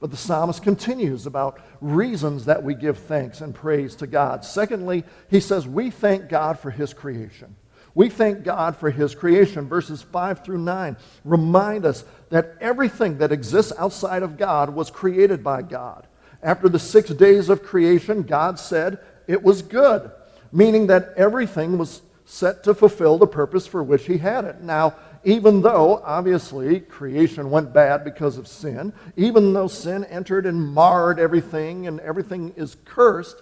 But 0.00 0.10
the 0.10 0.16
psalmist 0.16 0.62
continues 0.62 1.26
about 1.26 1.60
reasons 1.80 2.46
that 2.46 2.64
we 2.64 2.74
give 2.74 2.98
thanks 2.98 3.40
and 3.40 3.54
praise 3.54 3.94
to 3.96 4.06
God. 4.08 4.44
Secondly, 4.44 5.04
he 5.30 5.38
says, 5.38 5.66
We 5.66 5.90
thank 5.90 6.28
God 6.28 6.58
for 6.58 6.70
His 6.70 6.92
creation. 6.92 7.54
We 7.94 8.08
thank 8.08 8.42
God 8.42 8.76
for 8.76 8.90
his 8.90 9.14
creation. 9.14 9.68
Verses 9.68 10.02
5 10.02 10.44
through 10.44 10.58
9 10.58 10.96
remind 11.24 11.84
us 11.84 12.04
that 12.30 12.56
everything 12.60 13.18
that 13.18 13.32
exists 13.32 13.72
outside 13.78 14.22
of 14.22 14.38
God 14.38 14.70
was 14.70 14.90
created 14.90 15.44
by 15.44 15.62
God. 15.62 16.06
After 16.42 16.68
the 16.68 16.78
six 16.78 17.10
days 17.10 17.48
of 17.48 17.62
creation, 17.62 18.22
God 18.22 18.58
said 18.58 18.98
it 19.28 19.42
was 19.42 19.62
good, 19.62 20.10
meaning 20.50 20.86
that 20.88 21.12
everything 21.16 21.78
was 21.78 22.02
set 22.24 22.64
to 22.64 22.74
fulfill 22.74 23.18
the 23.18 23.26
purpose 23.26 23.66
for 23.66 23.82
which 23.82 24.06
he 24.06 24.18
had 24.18 24.44
it. 24.44 24.60
Now, 24.62 24.96
even 25.24 25.60
though 25.60 26.02
obviously 26.04 26.80
creation 26.80 27.50
went 27.50 27.72
bad 27.72 28.04
because 28.04 28.38
of 28.38 28.48
sin, 28.48 28.92
even 29.16 29.52
though 29.52 29.68
sin 29.68 30.04
entered 30.06 30.46
and 30.46 30.74
marred 30.74 31.20
everything 31.20 31.86
and 31.86 32.00
everything 32.00 32.54
is 32.56 32.76
cursed, 32.84 33.36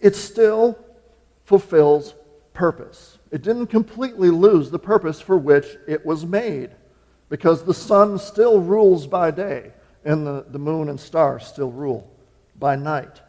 it 0.00 0.14
still 0.14 0.78
fulfills 1.44 2.14
purpose 2.52 3.17
it 3.30 3.42
didn't 3.42 3.66
completely 3.66 4.30
lose 4.30 4.70
the 4.70 4.78
purpose 4.78 5.20
for 5.20 5.36
which 5.36 5.66
it 5.86 6.04
was 6.04 6.24
made 6.24 6.70
because 7.28 7.64
the 7.64 7.74
sun 7.74 8.18
still 8.18 8.60
rules 8.60 9.06
by 9.06 9.30
day 9.30 9.72
and 10.04 10.26
the, 10.26 10.46
the 10.48 10.58
moon 10.58 10.88
and 10.88 10.98
stars 10.98 11.46
still 11.46 11.70
rule 11.70 12.10
by 12.58 12.74
night. 12.76 13.20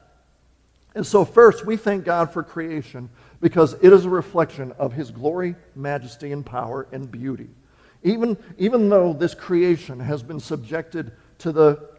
And 0.96 1.06
so, 1.06 1.24
first, 1.26 1.66
we 1.66 1.78
thank 1.78 2.04
God 2.04 2.32
for 2.32 2.44
creation 2.44 3.10
because 3.42 3.74
it 3.82 3.94
is 3.94 4.06
a 4.06 4.10
reflection 4.10 4.72
of 4.74 4.94
His 4.94 5.12
glory, 5.12 5.56
majesty, 5.76 6.32
and 6.32 6.46
power 6.46 6.88
and 6.92 7.12
beauty. 7.12 7.50
Even, 8.04 8.38
even 8.58 8.90
though 8.90 9.14
this 9.14 9.36
creation 9.36 10.00
has 10.00 10.24
been 10.24 10.40
subjected 10.40 11.12
to 11.40 11.52
the 11.52 11.90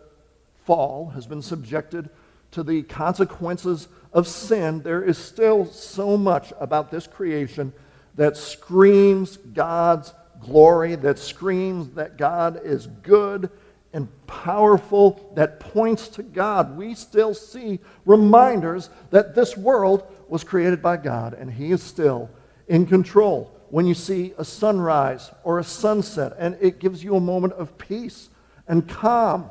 fall, 0.65 1.11
has 1.11 1.27
been 1.27 1.43
subjected 1.43 2.11
to 2.53 2.63
the 2.63 2.83
consequences 2.83 3.89
of 4.13 4.27
sin, 4.27 4.83
there 4.83 5.03
is 5.03 5.19
still 5.19 5.65
so 5.67 6.17
much 6.17 6.53
about 6.59 6.91
this 6.91 7.07
creation 7.07 7.73
that 8.15 8.37
screams 8.37 9.37
God's 9.37 10.13
glory, 10.41 10.95
that 10.97 11.19
screams 11.19 11.95
that 11.95 12.17
God 12.17 12.61
is 12.65 12.87
good 12.87 13.51
and 13.93 14.09
powerful, 14.27 15.33
that 15.35 15.61
points 15.61 16.09
to 16.09 16.23
God. 16.23 16.77
We 16.77 16.95
still 16.95 17.35
see 17.35 17.81
reminders 18.05 18.91
that 19.11 19.35
this 19.35 19.57
world 19.57 20.05
was 20.29 20.45
created 20.45 20.81
by 20.81 20.97
God 20.97 21.35
and 21.35 21.53
He 21.53 21.73
is 21.73 21.83
still 21.83 22.31
in 22.69 22.87
control. 22.87 23.57
When 23.69 23.87
you 23.87 23.95
see 23.95 24.35
a 24.39 24.45
sunrise 24.45 25.31
or 25.45 25.59
a 25.59 25.65
sunset 25.65 26.33
and 26.39 26.57
it 26.61 26.79
gives 26.79 27.05
you 27.05 27.17
a 27.17 27.21
moment 27.21 27.53
of 27.55 27.79
peace 27.79 28.31
and 28.67 28.89
calm, 28.89 29.51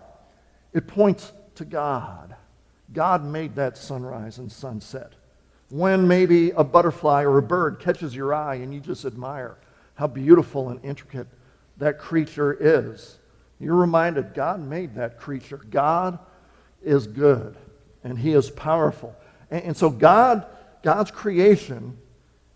it 0.74 0.88
points 0.88 1.32
to 1.56 1.66
God. 1.66 2.36
God 2.92 3.24
made 3.24 3.56
that 3.56 3.78
sunrise 3.78 4.38
and 4.38 4.52
sunset 4.52 5.14
when 5.70 6.08
maybe 6.08 6.52
a 6.52 6.64
butterfly 6.64 7.24
or 7.24 7.38
a 7.38 7.44
bird 7.44 7.80
catches 7.80 8.16
your 8.16 8.34
eye 8.34 8.56
and 8.56 8.74
you 8.74 8.80
just 8.80 9.06
admire 9.06 9.58
how 9.96 10.08
beautiful 10.08 10.70
and 10.70 10.84
intricate 10.84 11.28
that 11.78 12.00
creature 12.00 12.58
is. 12.60 13.18
You're 13.60 13.76
reminded 13.76 14.34
God 14.34 14.60
made 14.60 14.96
that 14.96 15.20
creature. 15.20 15.58
God 15.70 16.18
is 16.82 17.06
good 17.08 17.56
and 18.04 18.18
he 18.18 18.34
is 18.34 18.50
powerful. 18.50 19.16
And, 19.52 19.64
and 19.64 19.78
so 19.78 19.90
God, 19.90 20.46
God's 20.82 21.12
creation, 21.12 21.98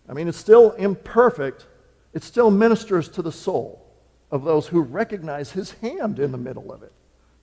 I 0.08 0.12
mean, 0.12 0.28
it's 0.28 0.38
still 0.38 0.72
imperfect, 0.72 1.66
it 2.12 2.22
still 2.22 2.50
ministers 2.50 3.08
to 3.10 3.22
the 3.22 3.32
soul 3.32 3.84
of 4.30 4.44
those 4.44 4.66
who 4.66 4.80
recognize 4.80 5.52
his 5.52 5.72
hand 5.72 6.18
in 6.18 6.32
the 6.32 6.38
middle 6.38 6.72
of 6.72 6.82
it. 6.82 6.92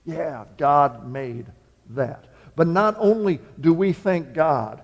Yeah, 0.04 0.44
God 0.58 1.08
made 1.08 1.46
that. 1.90 2.26
But 2.56 2.66
not 2.66 2.96
only 2.98 3.40
do 3.60 3.72
we 3.72 3.92
thank 3.92 4.34
God 4.34 4.82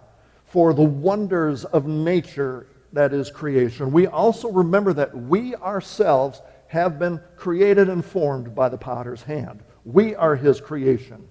for 0.49 0.73
the 0.73 0.83
wonders 0.83 1.65
of 1.65 1.87
nature 1.87 2.67
that 2.93 3.13
is 3.13 3.31
creation, 3.31 3.93
we 3.93 4.07
also 4.07 4.51
remember 4.51 4.93
that 4.95 5.15
we 5.15 5.55
ourselves 5.57 6.41
have 6.69 6.99
been 6.99 7.21
created 7.37 7.89
and 7.89 8.05
formed 8.05 8.55
by 8.55 8.69
the 8.69 8.79
potter's 8.79 9.23
hand. 9.23 9.63
We 9.85 10.15
are 10.15 10.37
his 10.37 10.61
creation. 10.61 11.29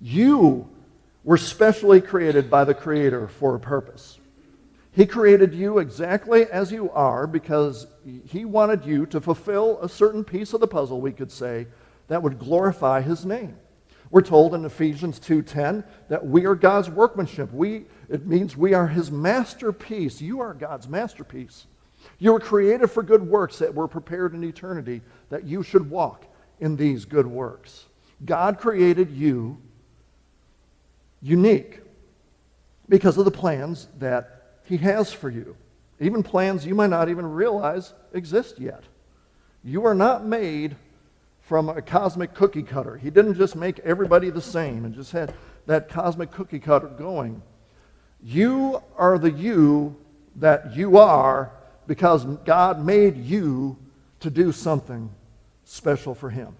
You 0.00 0.68
were 1.22 1.38
specially 1.38 2.00
created 2.00 2.50
by 2.50 2.64
the 2.64 2.74
Creator 2.74 3.28
for 3.28 3.54
a 3.54 3.60
purpose. 3.60 4.18
He 4.92 5.06
created 5.06 5.54
you 5.54 5.78
exactly 5.78 6.44
as 6.46 6.70
you 6.70 6.90
are 6.90 7.26
because 7.26 7.86
he 8.28 8.44
wanted 8.44 8.84
you 8.84 9.06
to 9.06 9.20
fulfill 9.20 9.80
a 9.80 9.88
certain 9.88 10.22
piece 10.22 10.52
of 10.52 10.60
the 10.60 10.68
puzzle, 10.68 11.00
we 11.00 11.12
could 11.12 11.32
say, 11.32 11.66
that 12.08 12.22
would 12.22 12.38
glorify 12.38 13.00
his 13.00 13.24
name. 13.24 13.56
We're 14.14 14.22
told 14.22 14.54
in 14.54 14.64
Ephesians 14.64 15.18
2:10 15.18 15.82
that 16.06 16.24
we 16.24 16.46
are 16.46 16.54
God's 16.54 16.88
workmanship. 16.88 17.52
We, 17.52 17.86
it 18.08 18.24
means 18.24 18.56
we 18.56 18.72
are 18.72 18.86
his 18.86 19.10
masterpiece. 19.10 20.20
You 20.20 20.38
are 20.38 20.54
God's 20.54 20.88
masterpiece. 20.88 21.66
You 22.20 22.32
were 22.32 22.38
created 22.38 22.92
for 22.92 23.02
good 23.02 23.26
works 23.26 23.58
that 23.58 23.74
were 23.74 23.88
prepared 23.88 24.32
in 24.32 24.44
eternity 24.44 25.02
that 25.30 25.42
you 25.42 25.64
should 25.64 25.90
walk 25.90 26.26
in 26.60 26.76
these 26.76 27.04
good 27.04 27.26
works. 27.26 27.86
God 28.24 28.60
created 28.60 29.10
you 29.10 29.60
unique 31.20 31.80
because 32.88 33.18
of 33.18 33.24
the 33.24 33.32
plans 33.32 33.88
that 33.98 34.60
he 34.62 34.76
has 34.76 35.12
for 35.12 35.28
you. 35.28 35.56
Even 35.98 36.22
plans 36.22 36.64
you 36.64 36.76
might 36.76 36.90
not 36.90 37.08
even 37.08 37.26
realize 37.26 37.94
exist 38.12 38.60
yet. 38.60 38.84
You 39.64 39.84
are 39.86 39.94
not 39.94 40.24
made 40.24 40.76
from 41.44 41.68
a 41.68 41.82
cosmic 41.82 42.34
cookie 42.34 42.62
cutter. 42.62 42.96
He 42.96 43.10
didn't 43.10 43.34
just 43.34 43.54
make 43.54 43.78
everybody 43.80 44.30
the 44.30 44.40
same 44.40 44.84
and 44.84 44.94
just 44.94 45.12
had 45.12 45.34
that 45.66 45.88
cosmic 45.88 46.30
cookie 46.30 46.58
cutter 46.58 46.88
going. 46.88 47.42
You 48.22 48.82
are 48.96 49.18
the 49.18 49.30
you 49.30 49.96
that 50.36 50.74
you 50.74 50.96
are 50.96 51.52
because 51.86 52.24
God 52.24 52.84
made 52.84 53.18
you 53.18 53.76
to 54.20 54.30
do 54.30 54.52
something 54.52 55.10
special 55.64 56.14
for 56.14 56.30
Him. 56.30 56.56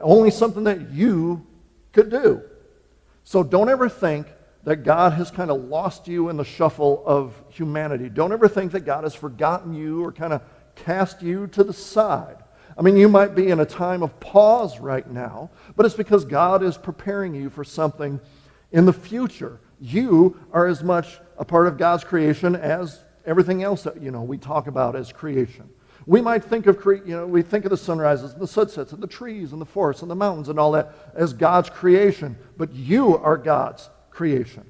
Only 0.00 0.30
something 0.30 0.64
that 0.64 0.90
you 0.90 1.46
could 1.92 2.10
do. 2.10 2.42
So 3.24 3.42
don't 3.42 3.70
ever 3.70 3.88
think 3.88 4.26
that 4.64 4.84
God 4.84 5.14
has 5.14 5.30
kind 5.30 5.50
of 5.50 5.64
lost 5.64 6.08
you 6.08 6.28
in 6.28 6.36
the 6.36 6.44
shuffle 6.44 7.02
of 7.06 7.34
humanity. 7.48 8.10
Don't 8.10 8.32
ever 8.32 8.48
think 8.48 8.72
that 8.72 8.80
God 8.80 9.04
has 9.04 9.14
forgotten 9.14 9.72
you 9.72 10.04
or 10.04 10.12
kind 10.12 10.34
of 10.34 10.42
cast 10.74 11.22
you 11.22 11.46
to 11.48 11.64
the 11.64 11.72
side. 11.72 12.36
I 12.78 12.82
mean, 12.82 12.96
you 12.96 13.08
might 13.08 13.34
be 13.34 13.48
in 13.48 13.60
a 13.60 13.66
time 13.66 14.02
of 14.02 14.18
pause 14.20 14.78
right 14.80 15.08
now, 15.10 15.50
but 15.76 15.86
it's 15.86 15.94
because 15.94 16.24
God 16.24 16.62
is 16.62 16.76
preparing 16.76 17.34
you 17.34 17.48
for 17.48 17.64
something 17.64 18.20
in 18.70 18.84
the 18.84 18.92
future. 18.92 19.60
You 19.80 20.38
are 20.52 20.66
as 20.66 20.82
much 20.82 21.18
a 21.38 21.44
part 21.44 21.66
of 21.66 21.78
God's 21.78 22.04
creation 22.04 22.54
as 22.54 23.00
everything 23.24 23.62
else 23.62 23.82
that, 23.84 24.02
you 24.02 24.10
know, 24.10 24.22
we 24.22 24.36
talk 24.36 24.66
about 24.66 24.94
as 24.94 25.10
creation. 25.10 25.68
We 26.06 26.20
might 26.20 26.44
think 26.44 26.66
of, 26.66 26.78
cre- 26.78 27.04
you 27.04 27.16
know, 27.16 27.26
we 27.26 27.42
think 27.42 27.64
of 27.64 27.70
the 27.70 27.76
sunrises 27.76 28.32
and 28.32 28.40
the 28.40 28.46
sunsets 28.46 28.92
and 28.92 29.02
the 29.02 29.08
trees 29.08 29.52
and 29.52 29.60
the 29.60 29.66
forests 29.66 30.02
and 30.02 30.10
the 30.10 30.14
mountains 30.14 30.48
and 30.48 30.58
all 30.58 30.72
that 30.72 30.92
as 31.14 31.32
God's 31.32 31.70
creation, 31.70 32.36
but 32.56 32.72
you 32.72 33.16
are 33.16 33.36
God's 33.36 33.90
creation. 34.10 34.64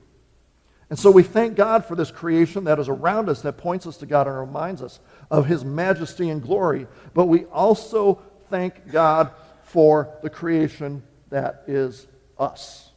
And 0.88 0.98
so 0.98 1.10
we 1.10 1.24
thank 1.24 1.56
God 1.56 1.84
for 1.84 1.96
this 1.96 2.10
creation 2.10 2.64
that 2.64 2.78
is 2.78 2.88
around 2.88 3.28
us 3.28 3.42
that 3.42 3.56
points 3.56 3.86
us 3.86 3.96
to 3.98 4.06
God 4.06 4.28
and 4.28 4.38
reminds 4.38 4.82
us 4.82 5.00
of 5.30 5.46
his 5.46 5.64
majesty 5.64 6.30
and 6.30 6.40
glory. 6.40 6.86
But 7.12 7.26
we 7.26 7.44
also 7.46 8.22
thank 8.50 8.92
God 8.92 9.32
for 9.64 10.16
the 10.22 10.30
creation 10.30 11.02
that 11.30 11.64
is 11.66 12.06
us. 12.38 12.90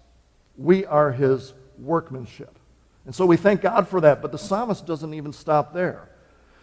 We 0.56 0.86
are 0.86 1.12
his 1.12 1.54
workmanship. 1.80 2.60
And 3.06 3.16
so 3.16 3.26
we 3.26 3.38
thank 3.38 3.62
God 3.62 3.88
for 3.88 4.02
that. 4.02 4.22
But 4.22 4.32
the 4.32 4.38
psalmist 4.38 4.86
doesn't 4.86 5.14
even 5.16 5.34
stop 5.34 5.74
there. 5.74 6.10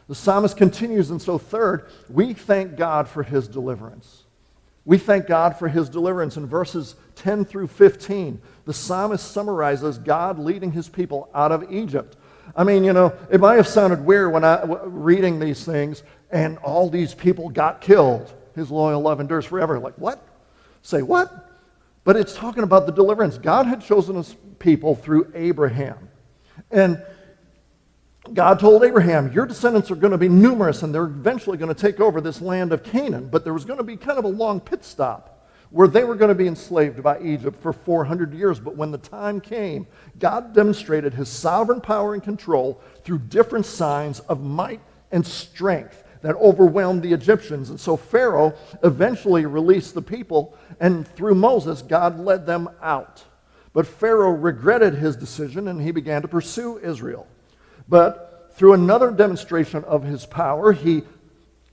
The 0.08 0.14
psalmist 0.14 0.56
continues, 0.56 1.10
and 1.10 1.20
so, 1.20 1.36
third, 1.36 1.90
we 2.08 2.32
thank 2.32 2.76
God 2.76 3.08
for 3.08 3.24
his 3.24 3.48
deliverance. 3.48 4.25
We 4.86 4.98
thank 4.98 5.26
God 5.26 5.58
for 5.58 5.68
his 5.68 5.90
deliverance. 5.90 6.36
In 6.36 6.46
verses 6.46 6.94
10 7.16 7.44
through 7.44 7.66
15, 7.66 8.40
the 8.64 8.72
psalmist 8.72 9.32
summarizes 9.32 9.98
God 9.98 10.38
leading 10.38 10.72
his 10.72 10.88
people 10.88 11.28
out 11.34 11.52
of 11.52 11.70
Egypt. 11.72 12.16
I 12.54 12.62
mean, 12.62 12.84
you 12.84 12.92
know, 12.92 13.12
it 13.30 13.40
might 13.40 13.56
have 13.56 13.66
sounded 13.66 14.06
weird 14.06 14.32
when 14.32 14.44
I 14.44 14.62
reading 14.84 15.40
these 15.40 15.64
things, 15.64 16.04
and 16.30 16.56
all 16.58 16.88
these 16.88 17.14
people 17.14 17.48
got 17.48 17.80
killed. 17.80 18.32
His 18.54 18.70
loyal 18.70 19.02
love 19.02 19.20
endures 19.20 19.44
forever. 19.44 19.80
Like, 19.80 19.94
what? 19.98 20.24
Say 20.82 21.02
what? 21.02 21.50
But 22.04 22.14
it's 22.14 22.34
talking 22.34 22.62
about 22.62 22.86
the 22.86 22.92
deliverance. 22.92 23.36
God 23.38 23.66
had 23.66 23.82
chosen 23.82 24.14
his 24.14 24.36
people 24.60 24.94
through 24.94 25.32
Abraham. 25.34 26.08
And 26.70 27.02
God 28.32 28.58
told 28.58 28.84
Abraham, 28.84 29.32
Your 29.32 29.46
descendants 29.46 29.90
are 29.90 29.96
going 29.96 30.12
to 30.12 30.18
be 30.18 30.28
numerous 30.28 30.82
and 30.82 30.94
they're 30.94 31.04
eventually 31.04 31.56
going 31.56 31.74
to 31.74 31.80
take 31.80 32.00
over 32.00 32.20
this 32.20 32.40
land 32.40 32.72
of 32.72 32.82
Canaan. 32.82 33.28
But 33.28 33.44
there 33.44 33.52
was 33.52 33.64
going 33.64 33.78
to 33.78 33.84
be 33.84 33.96
kind 33.96 34.18
of 34.18 34.24
a 34.24 34.28
long 34.28 34.60
pit 34.60 34.84
stop 34.84 35.32
where 35.70 35.88
they 35.88 36.04
were 36.04 36.14
going 36.14 36.28
to 36.28 36.34
be 36.34 36.46
enslaved 36.46 37.02
by 37.02 37.20
Egypt 37.20 37.60
for 37.60 37.72
400 37.72 38.32
years. 38.32 38.58
But 38.58 38.76
when 38.76 38.90
the 38.90 38.98
time 38.98 39.40
came, 39.40 39.86
God 40.18 40.54
demonstrated 40.54 41.14
his 41.14 41.28
sovereign 41.28 41.80
power 41.80 42.14
and 42.14 42.22
control 42.22 42.80
through 43.04 43.18
different 43.20 43.66
signs 43.66 44.20
of 44.20 44.42
might 44.42 44.80
and 45.12 45.26
strength 45.26 46.04
that 46.22 46.36
overwhelmed 46.36 47.02
the 47.02 47.12
Egyptians. 47.12 47.70
And 47.70 47.78
so 47.78 47.96
Pharaoh 47.96 48.54
eventually 48.82 49.46
released 49.46 49.94
the 49.94 50.02
people, 50.02 50.56
and 50.80 51.06
through 51.06 51.34
Moses, 51.34 51.82
God 51.82 52.18
led 52.18 52.46
them 52.46 52.68
out. 52.80 53.24
But 53.72 53.86
Pharaoh 53.86 54.30
regretted 54.30 54.94
his 54.94 55.16
decision 55.16 55.68
and 55.68 55.82
he 55.82 55.90
began 55.90 56.22
to 56.22 56.28
pursue 56.28 56.78
Israel. 56.78 57.26
But 57.88 58.50
through 58.54 58.72
another 58.72 59.10
demonstration 59.10 59.84
of 59.84 60.04
his 60.04 60.26
power, 60.26 60.72
he 60.72 61.02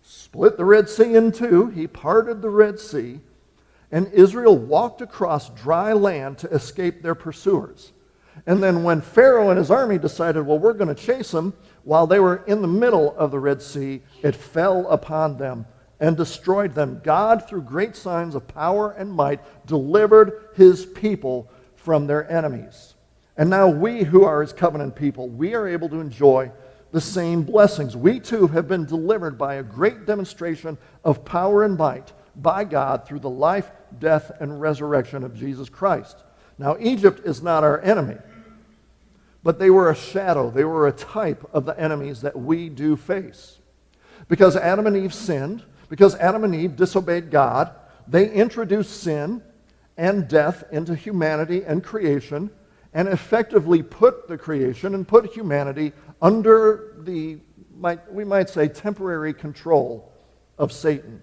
split 0.02 0.58
the 0.58 0.66
Red 0.66 0.90
Sea 0.90 1.16
in 1.16 1.32
two, 1.32 1.68
he 1.68 1.88
parted 1.88 2.42
the 2.42 2.50
Red 2.50 2.80
Sea, 2.80 3.20
and 3.92 4.12
Israel 4.12 4.58
walked 4.58 5.02
across 5.02 5.50
dry 5.50 5.94
land 5.94 6.40
to 6.40 6.50
escape 6.50 7.02
their 7.02 7.16
pursuers. 7.16 7.92
And 8.46 8.62
then 8.62 8.84
when 8.84 9.02
Pharaoh 9.02 9.50
and 9.50 9.58
his 9.58 9.72
army 9.72 9.98
decided, 9.98 10.46
well, 10.46 10.60
we're 10.60 10.74
going 10.74 10.94
to 10.94 11.02
chase 11.02 11.32
them, 11.32 11.54
while 11.84 12.08
they 12.08 12.20
were 12.20 12.44
in 12.48 12.62
the 12.62 12.68
middle 12.68 13.16
of 13.18 13.32
the 13.32 13.40
Red 13.40 13.62
Sea, 13.62 14.02
it 14.22 14.36
fell 14.36 14.88
upon 14.88 15.38
them 15.38 15.66
and 16.00 16.18
destroyed 16.18 16.74
them. 16.74 17.00
God, 17.04 17.48
through 17.48 17.62
great 17.62 17.96
signs 17.96 18.36
of 18.36 18.48
power 18.48 18.92
and 18.92 19.12
might, 19.12 19.40
delivered 19.68 20.50
his 20.56 20.86
people 20.86 21.50
from 21.76 22.08
their 22.08 22.30
enemies. 22.32 22.93
And 23.38 23.50
now 23.50 23.68
we 23.68 24.04
who 24.04 24.24
are 24.24 24.42
his 24.42 24.54
covenant 24.54 24.96
people, 24.96 25.28
we 25.28 25.56
are 25.56 25.68
able 25.68 25.90
to 25.90 26.00
enjoy 26.00 26.52
the 26.92 27.02
same 27.02 27.42
blessings. 27.42 27.98
We 27.98 28.20
too 28.20 28.48
have 28.48 28.68
been 28.68 28.86
delivered 28.86 29.38
by 29.38 29.56
a 29.56 29.64
great 29.64 30.06
demonstration 30.06 30.78
of 31.04 31.26
power 31.26 31.64
and 31.64 31.76
might 31.76 32.14
by 32.36 32.64
God 32.64 33.08
through 33.08 33.20
the 33.20 33.30
life, 33.30 33.72
death, 34.00 34.32
and 34.40 34.62
resurrection 34.62 35.24
of 35.24 35.36
Jesus 35.36 35.70
Christ. 35.70 36.24
Now, 36.58 36.78
Egypt 36.80 37.22
is 37.26 37.42
not 37.42 37.64
our 37.64 37.82
enemy, 37.82 38.18
but 39.44 39.58
they 39.58 39.72
were 39.72 39.90
a 39.90 39.96
shadow, 39.96 40.52
they 40.52 40.64
were 40.64 40.88
a 40.88 40.92
type 40.92 41.48
of 41.52 41.66
the 41.66 41.80
enemies 41.80 42.22
that 42.22 42.36
we 42.36 42.70
do 42.70 42.96
face. 42.96 43.58
Because 44.28 44.56
Adam 44.56 44.88
and 44.88 44.96
Eve 44.96 45.14
sinned, 45.14 45.64
because 45.90 46.16
Adam 46.16 46.44
and 46.44 46.56
Eve 46.56 46.76
disobeyed 46.76 47.32
God, 47.32 47.72
they 48.08 48.32
introduced 48.32 49.02
sin 49.02 49.42
and 49.98 50.28
death 50.28 50.64
into 50.72 50.96
humanity 50.96 51.64
and 51.64 51.84
creation 51.84 52.52
and 52.94 53.08
effectively 53.08 53.82
put 53.82 54.28
the 54.28 54.38
creation 54.38 54.94
and 54.96 55.08
put 55.08 55.34
humanity 55.34 55.92
under 56.22 56.96
the, 57.00 57.40
we 58.12 58.24
might 58.24 58.50
say, 58.50 58.68
temporary 58.68 59.34
control 59.34 60.12
of 60.58 60.72
Satan. 60.72 61.22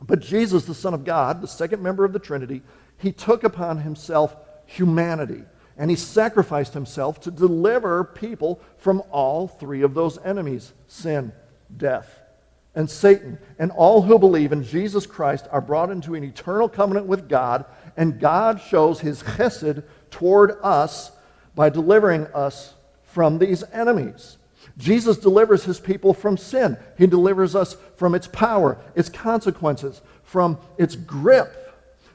But 0.00 0.20
Jesus, 0.20 0.64
the 0.64 0.74
Son 0.74 0.94
of 0.94 1.04
God, 1.04 1.42
the 1.42 1.48
second 1.48 1.82
member 1.82 2.04
of 2.04 2.12
the 2.12 2.18
Trinity, 2.18 2.62
he 2.96 3.12
took 3.12 3.44
upon 3.44 3.78
himself 3.78 4.34
humanity 4.66 5.44
and 5.76 5.90
he 5.90 5.96
sacrificed 5.96 6.74
himself 6.74 7.20
to 7.20 7.30
deliver 7.30 8.04
people 8.04 8.60
from 8.76 9.02
all 9.10 9.48
three 9.48 9.80
of 9.80 9.94
those 9.94 10.18
enemies 10.18 10.74
sin, 10.86 11.32
death, 11.74 12.20
and 12.74 12.88
Satan. 12.88 13.38
And 13.58 13.70
all 13.70 14.02
who 14.02 14.18
believe 14.18 14.52
in 14.52 14.62
Jesus 14.62 15.06
Christ 15.06 15.46
are 15.50 15.62
brought 15.62 15.90
into 15.90 16.14
an 16.14 16.22
eternal 16.22 16.68
covenant 16.68 17.06
with 17.06 17.30
God, 17.30 17.64
and 17.96 18.20
God 18.20 18.60
shows 18.60 19.00
his 19.00 19.22
chesed 19.22 19.82
toward 20.10 20.52
us 20.62 21.12
by 21.54 21.68
delivering 21.68 22.26
us 22.28 22.74
from 23.02 23.38
these 23.38 23.62
enemies. 23.72 24.36
Jesus 24.78 25.18
delivers 25.18 25.64
his 25.64 25.80
people 25.80 26.14
from 26.14 26.36
sin. 26.36 26.76
He 26.96 27.06
delivers 27.06 27.54
us 27.54 27.76
from 27.96 28.14
its 28.14 28.26
power, 28.26 28.78
its 28.94 29.08
consequences, 29.08 30.00
from 30.22 30.58
its 30.78 30.96
grip. 30.96 31.56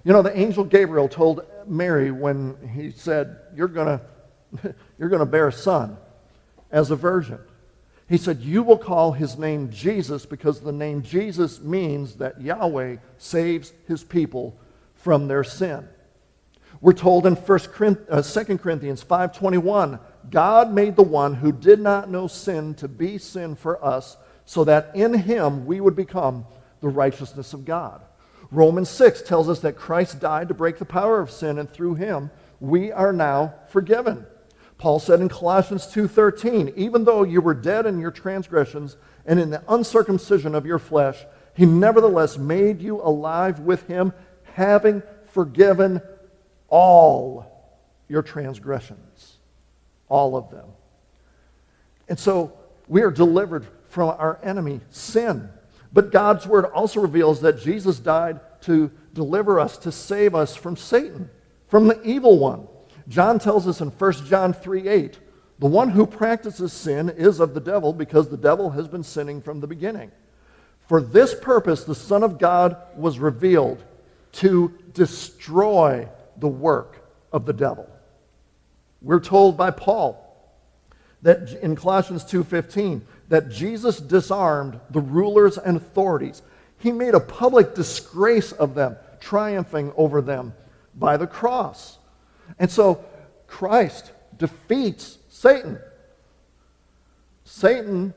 You 0.04 0.14
know, 0.14 0.22
the 0.22 0.38
angel 0.38 0.64
Gabriel 0.64 1.08
told 1.08 1.46
Mary 1.68 2.12
when 2.12 2.56
he 2.74 2.92
said, 2.92 3.38
You're 3.56 3.68
going 3.68 4.00
you're 4.98 5.10
going 5.10 5.20
to 5.20 5.26
bear 5.26 5.48
a 5.48 5.54
son 5.54 5.98
as 6.72 6.92
a 6.92 6.96
virgin. 6.96 7.40
He 8.08 8.18
said, 8.18 8.42
You 8.42 8.64
will 8.64 8.78
call 8.78 9.14
his 9.14 9.38
name 9.38 9.72
Jesus 9.72 10.26
because 10.26 10.60
the 10.60 10.72
name 10.72 11.02
Jesus 11.02 11.62
means 11.62 12.16
that 12.16 12.42
Yahweh 12.42 12.98
saves 13.18 13.74
his 13.88 14.04
people 14.04 14.58
from 14.94 15.28
their 15.28 15.44
sin. 15.44 15.88
We're 16.82 16.94
told 16.94 17.26
in 17.26 17.36
1 17.36 17.60
uh, 18.10 18.22
2 18.22 18.58
Corinthians 18.58 19.04
5:21, 19.04 20.00
God 20.30 20.74
made 20.74 20.96
the 20.96 21.04
one 21.04 21.36
who 21.36 21.52
did 21.52 21.80
not 21.80 22.10
know 22.10 22.28
sin 22.28 22.74
to 22.76 22.88
be 22.88 23.18
sin 23.18 23.56
for 23.56 23.84
us, 23.84 24.18
so 24.46 24.64
that 24.64 24.92
in 24.94 25.14
him 25.14 25.66
we 25.66 25.80
would 25.80 25.96
become 25.96 26.46
the 26.82 26.90
righteousness 26.90 27.54
of 27.54 27.66
God. 27.66 28.02
Romans 28.52 28.90
6 28.90 29.24
tells 29.24 29.50
us 29.50 29.60
that 29.62 29.76
Christ 29.76 30.20
died 30.20 30.48
to 30.50 30.54
break 30.54 30.78
the 30.78 30.86
power 30.86 31.20
of 31.20 31.32
sin, 31.32 31.58
and 31.58 31.70
through 31.70 31.96
him 31.96 32.32
we 32.60 32.92
are 32.92 33.14
now 33.14 33.56
forgiven. 33.70 34.26
Paul 34.78 35.00
said 35.00 35.22
in 35.22 35.30
Colossians 35.30 35.88
2:13, 35.88 36.74
even 36.76 37.06
though 37.06 37.24
you 37.24 37.42
were 37.42 37.54
dead 37.54 37.86
in 37.86 38.00
your 38.00 38.12
transgressions 38.12 38.98
and 39.26 39.40
in 39.40 39.50
the 39.50 39.64
uncircumcision 39.68 40.54
of 40.54 40.66
your 40.66 40.80
flesh, 40.80 41.26
he 41.54 41.66
nevertheless 41.66 42.38
made 42.38 42.82
you 42.82 43.02
alive 43.02 43.60
with 43.62 43.88
him, 43.88 44.14
having 44.44 45.02
forgiven 45.28 46.02
all 46.76 47.46
your 48.10 48.22
transgressions, 48.22 49.38
all 50.10 50.36
of 50.36 50.52
them. 50.52 50.66
And 52.10 52.20
so 52.20 52.52
we 52.90 53.02
are 53.02 53.12
delivered 53.12 53.66
from 53.88 54.10
our 54.10 54.42
enemy, 54.44 54.82
sin. 54.90 55.48
But 55.94 56.12
God's 56.12 56.46
word 56.46 56.66
also 56.66 57.00
reveals 57.00 57.40
that 57.42 57.62
Jesus 57.62 57.98
died 57.98 58.42
to 58.64 58.92
deliver 59.14 59.58
us, 59.58 59.78
to 59.78 59.92
save 59.94 60.36
us 60.36 60.54
from 60.54 60.76
Satan, 60.76 61.30
from 61.70 61.88
the 61.88 62.02
evil 62.04 62.40
one. 62.40 62.68
John 63.08 63.40
tells 63.40 63.70
us 63.70 63.80
in 63.80 63.88
1 63.88 64.12
John 64.26 64.52
3 64.52 64.90
8, 64.90 65.20
the 65.60 65.68
one 65.68 65.92
who 65.92 66.06
practices 66.06 66.74
sin 66.74 67.08
is 67.08 67.40
of 67.40 67.54
the 67.54 67.62
devil 67.62 67.94
because 67.94 68.28
the 68.28 68.36
devil 68.36 68.72
has 68.72 68.90
been 68.90 69.04
sinning 69.04 69.42
from 69.42 69.62
the 69.62 69.68
beginning. 69.68 70.12
For 70.90 71.00
this 71.00 71.34
purpose, 71.34 71.86
the 71.86 71.96
Son 71.96 72.22
of 72.22 72.38
God 72.38 72.76
was 72.98 73.18
revealed 73.18 73.82
to 74.34 74.74
destroy 74.92 76.10
the 76.38 76.48
work 76.48 77.08
of 77.32 77.46
the 77.46 77.54
devil. 77.54 77.90
We're 79.02 79.20
told 79.20 79.58
by 79.58 79.72
Paul 79.72 80.22
that 81.22 81.54
in 81.62 81.76
Colossians 81.76 82.24
2:15 82.24 83.06
that 83.30 83.50
Jesus 83.50 84.00
disarmed 84.00 84.80
the 84.90 85.02
rulers 85.02 85.58
and 85.58 85.78
authorities. 85.78 86.42
He 86.78 86.92
made 86.92 87.16
a 87.16 87.20
public 87.20 87.74
disgrace 87.74 88.52
of 88.52 88.76
them, 88.76 88.98
triumphing 89.20 89.92
over 89.98 90.22
them 90.22 90.54
by 90.94 91.18
the 91.18 91.28
cross. 91.28 91.98
And 92.60 92.70
so 92.70 93.04
Christ 93.48 94.12
defeats 94.38 95.18
Satan. 95.30 95.80
Satan 97.44 98.14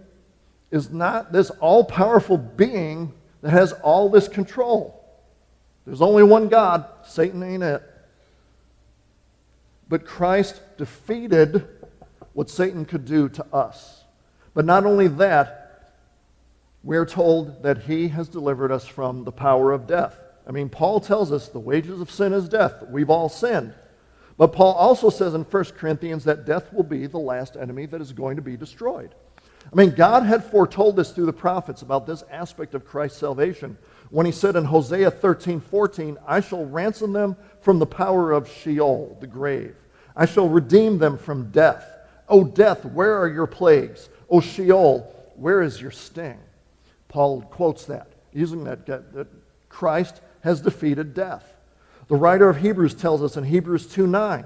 is 0.71 0.91
not 0.91 1.33
this 1.33 1.51
all 1.61 1.85
powerful 1.85 2.37
being 2.37 3.15
that 3.41 3.51
has 3.51 3.73
all 3.73 4.11
this 4.11 4.29
control. 4.29 5.03
There's 5.87 6.03
only 6.03 6.23
one 6.23 6.49
God, 6.49 6.85
Satan 7.05 7.43
ain't 7.43 7.63
it. 7.63 7.83
But 9.89 10.07
Christ 10.07 10.61
defeated 10.77 11.67
what 12.33 12.51
Satan 12.51 12.85
could 12.85 13.05
do 13.05 13.29
to 13.31 13.47
us. 13.53 14.05
But 14.55 14.65
not 14.65 14.85
only 14.85 15.09
that, 15.09 15.93
we're 16.83 17.07
told 17.07 17.63
that 17.63 17.83
he 17.83 18.09
has 18.09 18.29
delivered 18.29 18.71
us 18.71 18.87
from 18.87 19.25
the 19.25 19.33
power 19.33 19.73
of 19.73 19.87
death. 19.87 20.19
I 20.47 20.53
mean, 20.53 20.69
Paul 20.69 21.01
tells 21.01 21.33
us 21.33 21.49
the 21.49 21.59
wages 21.59 22.01
of 22.01 22.11
sin 22.11 22.33
is 22.33 22.49
death. 22.49 22.85
We've 22.89 23.11
all 23.11 23.29
sinned. 23.29 23.75
But 24.37 24.53
Paul 24.53 24.75
also 24.75 25.11
says 25.11 25.35
in 25.35 25.43
1 25.43 25.65
Corinthians 25.77 26.25
that 26.25 26.47
death 26.47 26.73
will 26.73 26.85
be 26.85 27.07
the 27.07 27.19
last 27.19 27.57
enemy 27.57 27.87
that 27.87 28.01
is 28.01 28.13
going 28.13 28.37
to 28.37 28.43
be 28.43 28.57
destroyed. 28.57 29.15
I 29.71 29.77
mean, 29.77 29.91
God 29.91 30.23
had 30.23 30.45
foretold 30.45 30.97
this 30.97 31.11
through 31.11 31.27
the 31.27 31.33
prophets 31.33 31.83
about 31.83 32.07
this 32.07 32.23
aspect 32.31 32.75
of 32.75 32.87
Christ's 32.87 33.19
salvation 33.19 33.77
when 34.11 34.27
he 34.27 34.33
said 34.33 34.57
in 34.57 34.65
Hosea 34.65 35.11
13, 35.11 35.61
14, 35.61 36.19
I 36.27 36.41
shall 36.41 36.65
ransom 36.65 37.13
them 37.13 37.37
from 37.61 37.79
the 37.79 37.87
power 37.87 38.33
of 38.33 38.49
Sheol, 38.49 39.17
the 39.21 39.27
grave. 39.27 39.77
I 40.17 40.27
shall 40.27 40.49
redeem 40.49 40.99
them 40.99 41.19
from 41.19 41.51
death. 41.51 41.85
O 42.29 42.45
death, 42.45 42.85
where 42.85 43.17
are 43.17 43.29
your 43.29 43.47
plagues? 43.47 44.09
O 44.29 44.41
Sheol, 44.41 45.01
where 45.37 45.63
is 45.63 45.81
your 45.81 45.91
sting? 45.91 46.39
Paul 47.09 47.43
quotes 47.43 47.85
that, 47.87 48.09
using 48.33 48.65
that, 48.65 48.87
that 48.87 49.27
Christ 49.69 50.21
has 50.43 50.61
defeated 50.61 51.15
death. 51.15 51.57
The 52.09 52.17
writer 52.17 52.49
of 52.49 52.59
Hebrews 52.59 52.95
tells 52.95 53.23
us 53.23 53.37
in 53.37 53.45
Hebrews 53.45 53.87
2 53.87 54.07
9, 54.07 54.45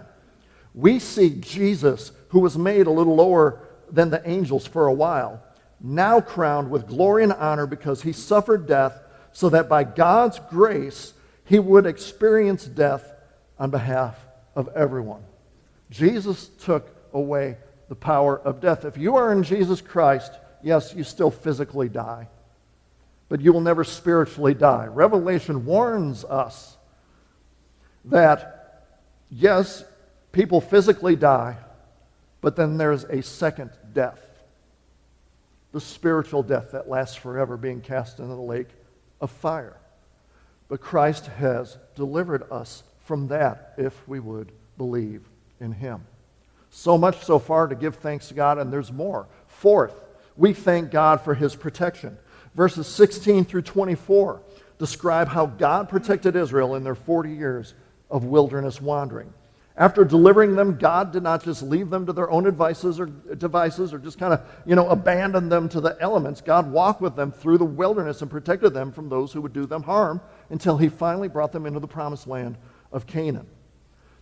we 0.74 0.98
see 0.98 1.30
Jesus, 1.40 2.12
who 2.28 2.40
was 2.40 2.56
made 2.56 2.86
a 2.86 2.90
little 2.90 3.14
lower 3.14 3.60
than 3.90 4.10
the 4.10 4.26
angels 4.28 4.66
for 4.66 4.86
a 4.86 4.92
while, 4.92 5.42
now 5.80 6.20
crowned 6.20 6.70
with 6.70 6.86
glory 6.86 7.24
and 7.24 7.32
honor 7.32 7.66
because 7.66 8.02
he 8.02 8.12
suffered 8.12 8.66
death, 8.66 9.02
so 9.32 9.48
that 9.50 9.68
by 9.68 9.84
God's 9.84 10.38
grace 10.50 11.14
he 11.44 11.58
would 11.58 11.86
experience 11.86 12.64
death 12.64 13.12
on 13.58 13.70
behalf 13.70 14.16
of 14.54 14.68
everyone. 14.74 15.22
Jesus 15.90 16.48
took 16.64 16.94
away 17.12 17.56
the 17.88 17.94
power 17.94 18.38
of 18.38 18.60
death. 18.60 18.84
If 18.84 18.96
you 18.96 19.16
are 19.16 19.32
in 19.32 19.42
Jesus 19.42 19.80
Christ, 19.80 20.32
yes, 20.62 20.94
you 20.94 21.04
still 21.04 21.30
physically 21.30 21.88
die, 21.88 22.28
but 23.28 23.40
you 23.40 23.52
will 23.52 23.60
never 23.60 23.84
spiritually 23.84 24.54
die. 24.54 24.86
Revelation 24.86 25.64
warns 25.66 26.24
us 26.24 26.76
that, 28.06 28.88
yes, 29.30 29.84
people 30.32 30.60
physically 30.60 31.16
die, 31.16 31.56
but 32.40 32.56
then 32.56 32.76
there's 32.78 33.04
a 33.04 33.22
second 33.22 33.70
death 33.92 34.32
the 35.72 35.80
spiritual 35.80 36.42
death 36.42 36.72
that 36.72 36.88
lasts 36.88 37.16
forever, 37.16 37.56
being 37.56 37.80
cast 37.80 38.18
into 38.18 38.34
the 38.34 38.40
lake 38.40 38.68
of 39.22 39.30
fire. 39.30 39.78
But 40.68 40.82
Christ 40.82 41.26
has 41.26 41.78
delivered 41.94 42.44
us 42.50 42.82
from 43.04 43.28
that 43.28 43.74
if 43.78 44.06
we 44.06 44.20
would 44.20 44.52
believe 44.76 45.22
in 45.60 45.72
Him. 45.72 46.02
So 46.70 46.98
much 46.98 47.24
so 47.24 47.38
far 47.38 47.68
to 47.68 47.74
give 47.74 47.96
thanks 47.96 48.28
to 48.28 48.34
God, 48.34 48.58
and 48.58 48.72
there's 48.72 48.92
more. 48.92 49.26
Fourth, 49.46 49.94
we 50.36 50.52
thank 50.52 50.90
God 50.90 51.20
for 51.20 51.34
His 51.34 51.54
protection. 51.54 52.18
Verses 52.54 52.86
16 52.86 53.46
through 53.46 53.62
24 53.62 54.42
describe 54.78 55.28
how 55.28 55.46
God 55.46 55.88
protected 55.88 56.34
Israel 56.34 56.74
in 56.74 56.82
their 56.82 56.96
40 56.96 57.30
years 57.30 57.72
of 58.10 58.24
wilderness 58.24 58.80
wandering. 58.80 59.32
After 59.82 60.04
delivering 60.04 60.54
them, 60.54 60.78
God 60.78 61.12
did 61.12 61.24
not 61.24 61.42
just 61.42 61.60
leave 61.60 61.90
them 61.90 62.06
to 62.06 62.12
their 62.12 62.30
own 62.30 62.44
devices 62.44 63.00
or 63.00 63.06
devices 63.06 63.92
or 63.92 63.98
just 63.98 64.16
kind 64.16 64.32
of, 64.32 64.40
you 64.64 64.76
know, 64.76 64.88
abandon 64.88 65.48
them 65.48 65.68
to 65.70 65.80
the 65.80 65.96
elements. 65.98 66.40
God 66.40 66.70
walked 66.70 67.00
with 67.00 67.16
them 67.16 67.32
through 67.32 67.58
the 67.58 67.64
wilderness 67.64 68.22
and 68.22 68.30
protected 68.30 68.74
them 68.74 68.92
from 68.92 69.08
those 69.08 69.32
who 69.32 69.40
would 69.40 69.52
do 69.52 69.66
them 69.66 69.82
harm 69.82 70.20
until 70.50 70.76
he 70.76 70.88
finally 70.88 71.26
brought 71.26 71.50
them 71.50 71.66
into 71.66 71.80
the 71.80 71.88
promised 71.88 72.28
land 72.28 72.58
of 72.92 73.08
Canaan. 73.08 73.48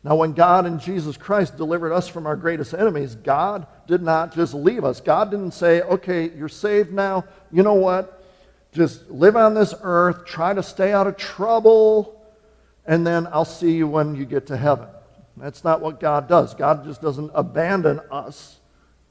Now, 0.02 0.16
when 0.16 0.32
God 0.32 0.64
and 0.64 0.80
Jesus 0.80 1.18
Christ 1.18 1.58
delivered 1.58 1.92
us 1.92 2.08
from 2.08 2.26
our 2.26 2.36
greatest 2.36 2.72
enemies, 2.72 3.14
God 3.14 3.66
did 3.86 4.00
not 4.00 4.34
just 4.34 4.54
leave 4.54 4.82
us. 4.82 5.02
God 5.02 5.30
didn't 5.30 5.50
say, 5.50 5.82
okay, 5.82 6.30
you're 6.30 6.48
saved 6.48 6.90
now. 6.90 7.26
You 7.52 7.64
know 7.64 7.74
what? 7.74 8.24
Just 8.72 9.10
live 9.10 9.36
on 9.36 9.52
this 9.52 9.74
earth, 9.82 10.24
try 10.24 10.54
to 10.54 10.62
stay 10.62 10.94
out 10.94 11.06
of 11.06 11.18
trouble 11.18 12.16
and 12.86 13.06
then 13.06 13.28
I'll 13.30 13.44
see 13.44 13.72
you 13.72 13.86
when 13.86 14.14
you 14.14 14.24
get 14.24 14.46
to 14.46 14.56
heaven. 14.56 14.88
That's 15.40 15.64
not 15.64 15.80
what 15.80 16.00
God 16.00 16.28
does. 16.28 16.54
God 16.54 16.84
just 16.84 17.00
doesn't 17.00 17.30
abandon 17.34 18.00
us 18.10 18.60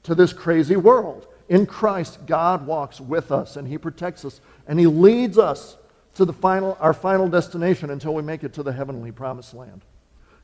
to 0.04 0.14
this 0.14 0.32
crazy 0.32 0.76
world. 0.76 1.26
In 1.48 1.66
Christ, 1.66 2.26
God 2.26 2.66
walks 2.66 3.00
with 3.00 3.32
us 3.32 3.56
and 3.56 3.66
He 3.66 3.76
protects 3.76 4.24
us 4.24 4.40
and 4.66 4.78
He 4.78 4.86
leads 4.86 5.36
us 5.38 5.76
to 6.14 6.24
the 6.24 6.32
final, 6.32 6.76
our 6.80 6.94
final 6.94 7.28
destination 7.28 7.90
until 7.90 8.14
we 8.14 8.22
make 8.22 8.44
it 8.44 8.52
to 8.54 8.62
the 8.62 8.72
heavenly 8.72 9.12
promised 9.12 9.54
land. 9.54 9.82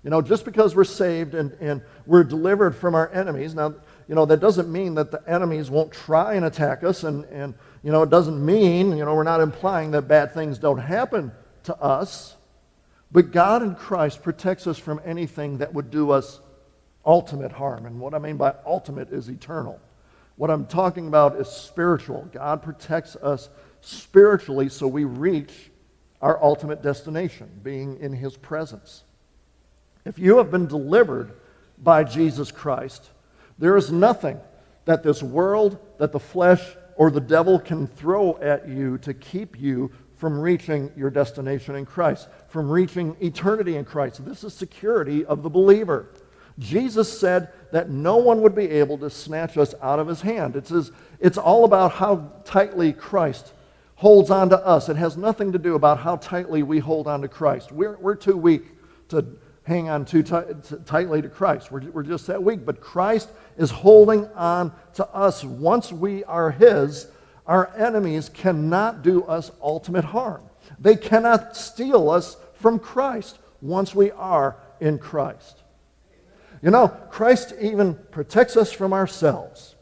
You 0.02 0.10
know, 0.10 0.22
just 0.22 0.44
because 0.44 0.76
we're 0.76 0.84
saved 0.84 1.34
and, 1.34 1.52
and 1.60 1.82
we're 2.06 2.22
delivered 2.22 2.76
from 2.76 2.94
our 2.94 3.10
enemies, 3.12 3.54
now, 3.54 3.74
you 4.08 4.14
know, 4.14 4.24
that 4.26 4.38
doesn't 4.38 4.70
mean 4.70 4.94
that 4.94 5.10
the 5.10 5.20
enemies 5.26 5.68
won't 5.68 5.90
try 5.92 6.34
and 6.34 6.44
attack 6.44 6.84
us. 6.84 7.02
And, 7.02 7.24
and 7.24 7.54
you 7.82 7.90
know, 7.90 8.02
it 8.02 8.10
doesn't 8.10 8.44
mean, 8.44 8.96
you 8.96 9.04
know, 9.04 9.14
we're 9.14 9.24
not 9.24 9.40
implying 9.40 9.90
that 9.92 10.02
bad 10.02 10.32
things 10.32 10.58
don't 10.58 10.78
happen 10.78 11.32
to 11.64 11.76
us. 11.80 12.36
But 13.12 13.30
God 13.30 13.62
in 13.62 13.74
Christ 13.74 14.22
protects 14.22 14.66
us 14.66 14.78
from 14.78 15.00
anything 15.04 15.58
that 15.58 15.72
would 15.72 15.90
do 15.90 16.10
us 16.10 16.40
ultimate 17.04 17.52
harm. 17.52 17.86
And 17.86 18.00
what 18.00 18.14
I 18.14 18.18
mean 18.18 18.36
by 18.36 18.54
ultimate 18.66 19.12
is 19.12 19.28
eternal. 19.28 19.80
What 20.36 20.50
I'm 20.50 20.66
talking 20.66 21.06
about 21.06 21.36
is 21.36 21.48
spiritual. 21.48 22.28
God 22.32 22.62
protects 22.62 23.16
us 23.16 23.48
spiritually 23.80 24.68
so 24.68 24.86
we 24.86 25.04
reach 25.04 25.70
our 26.20 26.42
ultimate 26.42 26.82
destination, 26.82 27.48
being 27.62 27.98
in 28.00 28.12
His 28.12 28.36
presence. 28.36 29.04
If 30.04 30.18
you 30.18 30.38
have 30.38 30.50
been 30.50 30.66
delivered 30.66 31.32
by 31.78 32.04
Jesus 32.04 32.50
Christ, 32.50 33.10
there 33.58 33.76
is 33.76 33.92
nothing 33.92 34.40
that 34.84 35.02
this 35.02 35.22
world, 35.22 35.78
that 35.98 36.12
the 36.12 36.20
flesh, 36.20 36.62
or 36.96 37.10
the 37.10 37.20
devil 37.20 37.58
can 37.58 37.86
throw 37.86 38.38
at 38.40 38.68
you 38.68 38.98
to 38.98 39.14
keep 39.14 39.58
you 39.58 39.92
from 40.16 40.40
reaching 40.40 40.90
your 40.96 41.10
destination 41.10 41.76
in 41.76 41.84
Christ, 41.84 42.28
from 42.48 42.70
reaching 42.70 43.16
eternity 43.20 43.76
in 43.76 43.84
Christ. 43.84 44.24
This 44.24 44.44
is 44.44 44.54
security 44.54 45.24
of 45.24 45.42
the 45.42 45.50
believer. 45.50 46.08
Jesus 46.58 47.20
said 47.20 47.50
that 47.70 47.90
no 47.90 48.16
one 48.16 48.40
would 48.40 48.54
be 48.54 48.68
able 48.70 48.96
to 48.98 49.10
snatch 49.10 49.58
us 49.58 49.74
out 49.82 49.98
of 49.98 50.08
his 50.08 50.22
hand. 50.22 50.56
It's, 50.56 50.70
his, 50.70 50.90
it's 51.20 51.36
all 51.36 51.64
about 51.64 51.92
how 51.92 52.32
tightly 52.44 52.94
Christ 52.94 53.52
holds 53.96 54.30
on 54.30 54.48
to 54.50 54.58
us. 54.66 54.88
It 54.88 54.96
has 54.96 55.18
nothing 55.18 55.52
to 55.52 55.58
do 55.58 55.74
about 55.74 55.98
how 55.98 56.16
tightly 56.16 56.62
we 56.62 56.78
hold 56.78 57.06
on 57.06 57.20
to 57.22 57.28
Christ. 57.28 57.72
We're, 57.72 57.98
we're 57.98 58.14
too 58.14 58.36
weak 58.38 58.64
to 59.08 59.24
hang 59.64 59.90
on 59.90 60.04
too 60.04 60.22
t- 60.22 60.36
t- 60.68 60.76
tightly 60.86 61.20
to 61.20 61.28
Christ. 61.28 61.70
We're, 61.70 61.90
we're 61.90 62.02
just 62.02 62.26
that 62.28 62.42
weak. 62.42 62.64
But 62.64 62.80
Christ 62.80 63.28
is 63.58 63.70
holding 63.70 64.26
on 64.28 64.72
to 64.94 65.06
us. 65.08 65.44
Once 65.44 65.92
we 65.92 66.24
are 66.24 66.50
his, 66.50 67.08
our 67.46 67.74
enemies 67.76 68.28
cannot 68.28 69.02
do 69.02 69.22
us 69.24 69.50
ultimate 69.62 70.04
harm. 70.04 70.42
They 70.78 70.96
cannot 70.96 71.56
steal 71.56 72.10
us 72.10 72.36
from 72.54 72.78
Christ 72.78 73.38
once 73.60 73.94
we 73.94 74.10
are 74.10 74.56
in 74.80 74.98
Christ. 74.98 75.62
You 76.62 76.70
know, 76.70 76.88
Christ 76.88 77.54
even 77.60 77.94
protects 78.10 78.56
us 78.56 78.72
from 78.72 78.92
ourselves. 78.92 79.74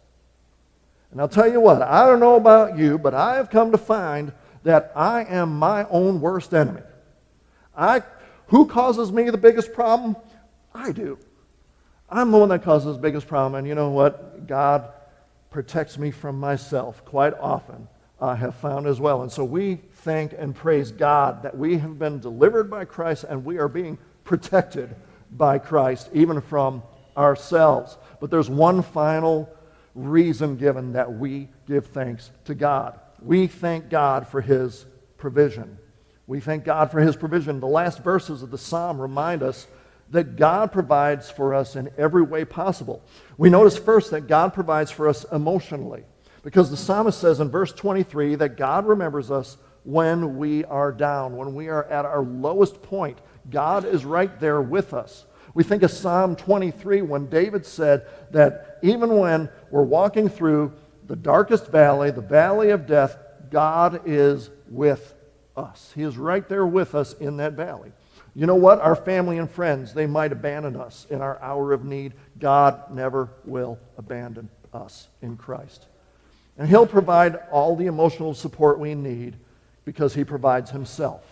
And 1.10 1.20
I'll 1.20 1.28
tell 1.28 1.50
you 1.50 1.60
what, 1.60 1.80
I 1.80 2.06
don't 2.06 2.20
know 2.20 2.36
about 2.36 2.76
you, 2.76 2.98
but 2.98 3.14
I 3.14 3.36
have 3.36 3.48
come 3.48 3.70
to 3.72 3.78
find 3.78 4.32
that 4.64 4.92
I 4.96 5.24
am 5.24 5.58
my 5.58 5.86
own 5.88 6.20
worst 6.20 6.52
enemy. 6.52 6.82
I, 7.76 8.02
who 8.48 8.66
causes 8.66 9.12
me 9.12 9.30
the 9.30 9.38
biggest 9.38 9.72
problem? 9.72 10.16
I 10.74 10.92
do. 10.92 11.18
I'm 12.10 12.30
the 12.30 12.38
one 12.38 12.48
that 12.50 12.62
causes 12.62 12.96
the 12.96 13.02
biggest 13.02 13.26
problem. 13.26 13.54
And 13.54 13.66
you 13.66 13.74
know 13.74 13.90
what? 13.90 14.46
God 14.46 14.92
protects 15.54 15.96
me 15.96 16.10
from 16.10 16.36
myself 16.40 17.04
quite 17.04 17.32
often, 17.34 17.86
I 18.20 18.34
have 18.34 18.56
found 18.56 18.88
as 18.88 18.98
well. 18.98 19.22
And 19.22 19.30
so 19.30 19.44
we 19.44 19.76
thank 19.98 20.34
and 20.36 20.52
praise 20.52 20.90
God 20.90 21.44
that 21.44 21.56
we 21.56 21.78
have 21.78 21.96
been 21.96 22.18
delivered 22.18 22.68
by 22.68 22.86
Christ 22.86 23.22
and 23.22 23.44
we 23.44 23.58
are 23.58 23.68
being 23.68 23.96
protected 24.24 24.96
by 25.30 25.60
Christ, 25.60 26.10
even 26.12 26.40
from 26.40 26.82
ourselves. 27.16 27.96
But 28.18 28.32
there's 28.32 28.50
one 28.50 28.82
final 28.82 29.48
reason 29.94 30.56
given 30.56 30.94
that 30.94 31.12
we 31.12 31.48
give 31.68 31.86
thanks 31.86 32.32
to 32.46 32.56
God. 32.56 32.98
We 33.22 33.46
thank 33.46 33.88
God 33.88 34.26
for 34.26 34.40
his 34.40 34.84
provision. 35.18 35.78
We 36.26 36.40
thank 36.40 36.64
God 36.64 36.90
for 36.90 36.98
his 36.98 37.14
provision. 37.14 37.60
The 37.60 37.68
last 37.68 38.02
verses 38.02 38.42
of 38.42 38.50
the 38.50 38.58
psalm 38.58 39.00
remind 39.00 39.44
us 39.44 39.68
that 40.14 40.36
God 40.36 40.72
provides 40.72 41.30
for 41.30 41.54
us 41.54 41.76
in 41.76 41.90
every 41.98 42.22
way 42.22 42.44
possible. 42.44 43.02
We 43.36 43.50
notice 43.50 43.76
first 43.76 44.10
that 44.12 44.28
God 44.28 44.54
provides 44.54 44.90
for 44.90 45.08
us 45.08 45.26
emotionally, 45.30 46.04
because 46.42 46.70
the 46.70 46.76
psalmist 46.76 47.20
says 47.20 47.40
in 47.40 47.50
verse 47.50 47.72
23 47.72 48.36
that 48.36 48.56
God 48.56 48.86
remembers 48.86 49.30
us 49.30 49.56
when 49.82 50.38
we 50.38 50.64
are 50.64 50.92
down, 50.92 51.36
when 51.36 51.54
we 51.54 51.68
are 51.68 51.84
at 51.84 52.04
our 52.04 52.22
lowest 52.22 52.80
point. 52.82 53.18
God 53.50 53.84
is 53.84 54.04
right 54.04 54.40
there 54.40 54.62
with 54.62 54.94
us. 54.94 55.26
We 55.52 55.64
think 55.64 55.82
of 55.82 55.90
Psalm 55.90 56.36
23 56.36 57.02
when 57.02 57.26
David 57.26 57.66
said 57.66 58.06
that 58.30 58.78
even 58.82 59.18
when 59.18 59.48
we're 59.70 59.82
walking 59.82 60.28
through 60.28 60.72
the 61.06 61.16
darkest 61.16 61.68
valley, 61.68 62.10
the 62.10 62.20
valley 62.20 62.70
of 62.70 62.86
death, 62.86 63.18
God 63.50 64.02
is 64.06 64.50
with 64.68 65.14
us. 65.56 65.92
He 65.94 66.02
is 66.02 66.16
right 66.16 66.48
there 66.48 66.66
with 66.66 66.94
us 66.94 67.12
in 67.14 67.36
that 67.38 67.52
valley. 67.52 67.92
You 68.34 68.46
know 68.46 68.56
what? 68.56 68.80
Our 68.80 68.96
family 68.96 69.38
and 69.38 69.48
friends, 69.48 69.94
they 69.94 70.06
might 70.06 70.32
abandon 70.32 70.76
us 70.76 71.06
in 71.08 71.20
our 71.20 71.40
hour 71.40 71.72
of 71.72 71.84
need. 71.84 72.14
God 72.38 72.90
never 72.90 73.30
will 73.44 73.78
abandon 73.96 74.48
us 74.72 75.08
in 75.22 75.36
Christ. 75.36 75.86
And 76.58 76.68
He'll 76.68 76.86
provide 76.86 77.36
all 77.52 77.76
the 77.76 77.86
emotional 77.86 78.34
support 78.34 78.78
we 78.78 78.94
need 78.94 79.36
because 79.84 80.14
He 80.14 80.24
provides 80.24 80.70
Himself, 80.70 81.22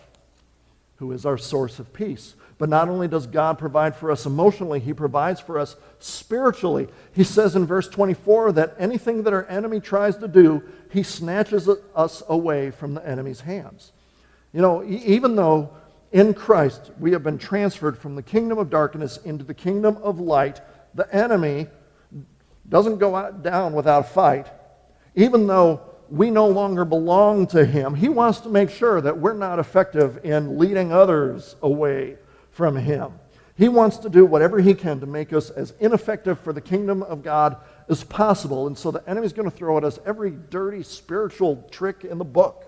who 0.97 1.11
is 1.11 1.25
our 1.25 1.37
source 1.37 1.79
of 1.79 1.91
peace. 1.93 2.35
But 2.57 2.69
not 2.69 2.87
only 2.87 3.09
does 3.09 3.27
God 3.27 3.57
provide 3.57 3.95
for 3.95 4.09
us 4.09 4.25
emotionally, 4.25 4.79
He 4.79 4.93
provides 4.93 5.41
for 5.41 5.59
us 5.59 5.75
spiritually. 5.99 6.87
He 7.13 7.25
says 7.25 7.57
in 7.57 7.65
verse 7.65 7.89
24 7.89 8.53
that 8.53 8.75
anything 8.79 9.23
that 9.23 9.33
our 9.33 9.45
enemy 9.47 9.81
tries 9.81 10.15
to 10.17 10.27
do, 10.29 10.63
He 10.89 11.03
snatches 11.03 11.67
us 11.95 12.23
away 12.29 12.71
from 12.71 12.93
the 12.93 13.05
enemy's 13.05 13.41
hands. 13.41 13.91
You 14.53 14.61
know, 14.61 14.83
even 14.85 15.35
though 15.35 15.71
in 16.13 16.33
Christ 16.33 16.91
we 16.99 17.11
have 17.11 17.23
been 17.23 17.37
transferred 17.37 17.97
from 17.97 18.15
the 18.15 18.21
kingdom 18.21 18.59
of 18.59 18.69
darkness 18.69 19.17
into 19.17 19.43
the 19.43 19.53
kingdom 19.53 19.97
of 19.97 20.19
light, 20.19 20.61
the 20.93 21.13
enemy 21.13 21.67
doesn't 22.69 22.99
go 22.99 23.31
down 23.41 23.73
without 23.73 24.05
a 24.05 24.07
fight. 24.07 24.47
Even 25.15 25.47
though 25.47 25.81
we 26.09 26.29
no 26.29 26.47
longer 26.47 26.85
belong 26.85 27.47
to 27.47 27.65
him, 27.65 27.95
he 27.95 28.09
wants 28.09 28.39
to 28.41 28.49
make 28.49 28.69
sure 28.69 29.01
that 29.01 29.17
we're 29.17 29.33
not 29.33 29.59
effective 29.59 30.23
in 30.23 30.57
leading 30.57 30.93
others 30.93 31.55
away 31.61 32.17
from 32.51 32.75
him. 32.77 33.13
He 33.55 33.67
wants 33.67 33.97
to 33.97 34.09
do 34.09 34.25
whatever 34.25 34.59
he 34.59 34.73
can 34.73 34.99
to 34.99 35.05
make 35.05 35.33
us 35.33 35.49
as 35.49 35.73
ineffective 35.79 36.39
for 36.39 36.53
the 36.53 36.61
kingdom 36.61 37.03
of 37.03 37.23
God 37.23 37.57
as 37.89 38.03
possible. 38.03 38.67
And 38.67 38.77
so 38.77 38.91
the 38.91 39.07
enemy's 39.07 39.33
going 39.33 39.49
to 39.49 39.55
throw 39.55 39.77
at 39.77 39.83
us 39.83 39.99
every 40.05 40.31
dirty 40.31 40.83
spiritual 40.83 41.67
trick 41.71 42.03
in 42.03 42.17
the 42.17 42.25
book. 42.25 42.65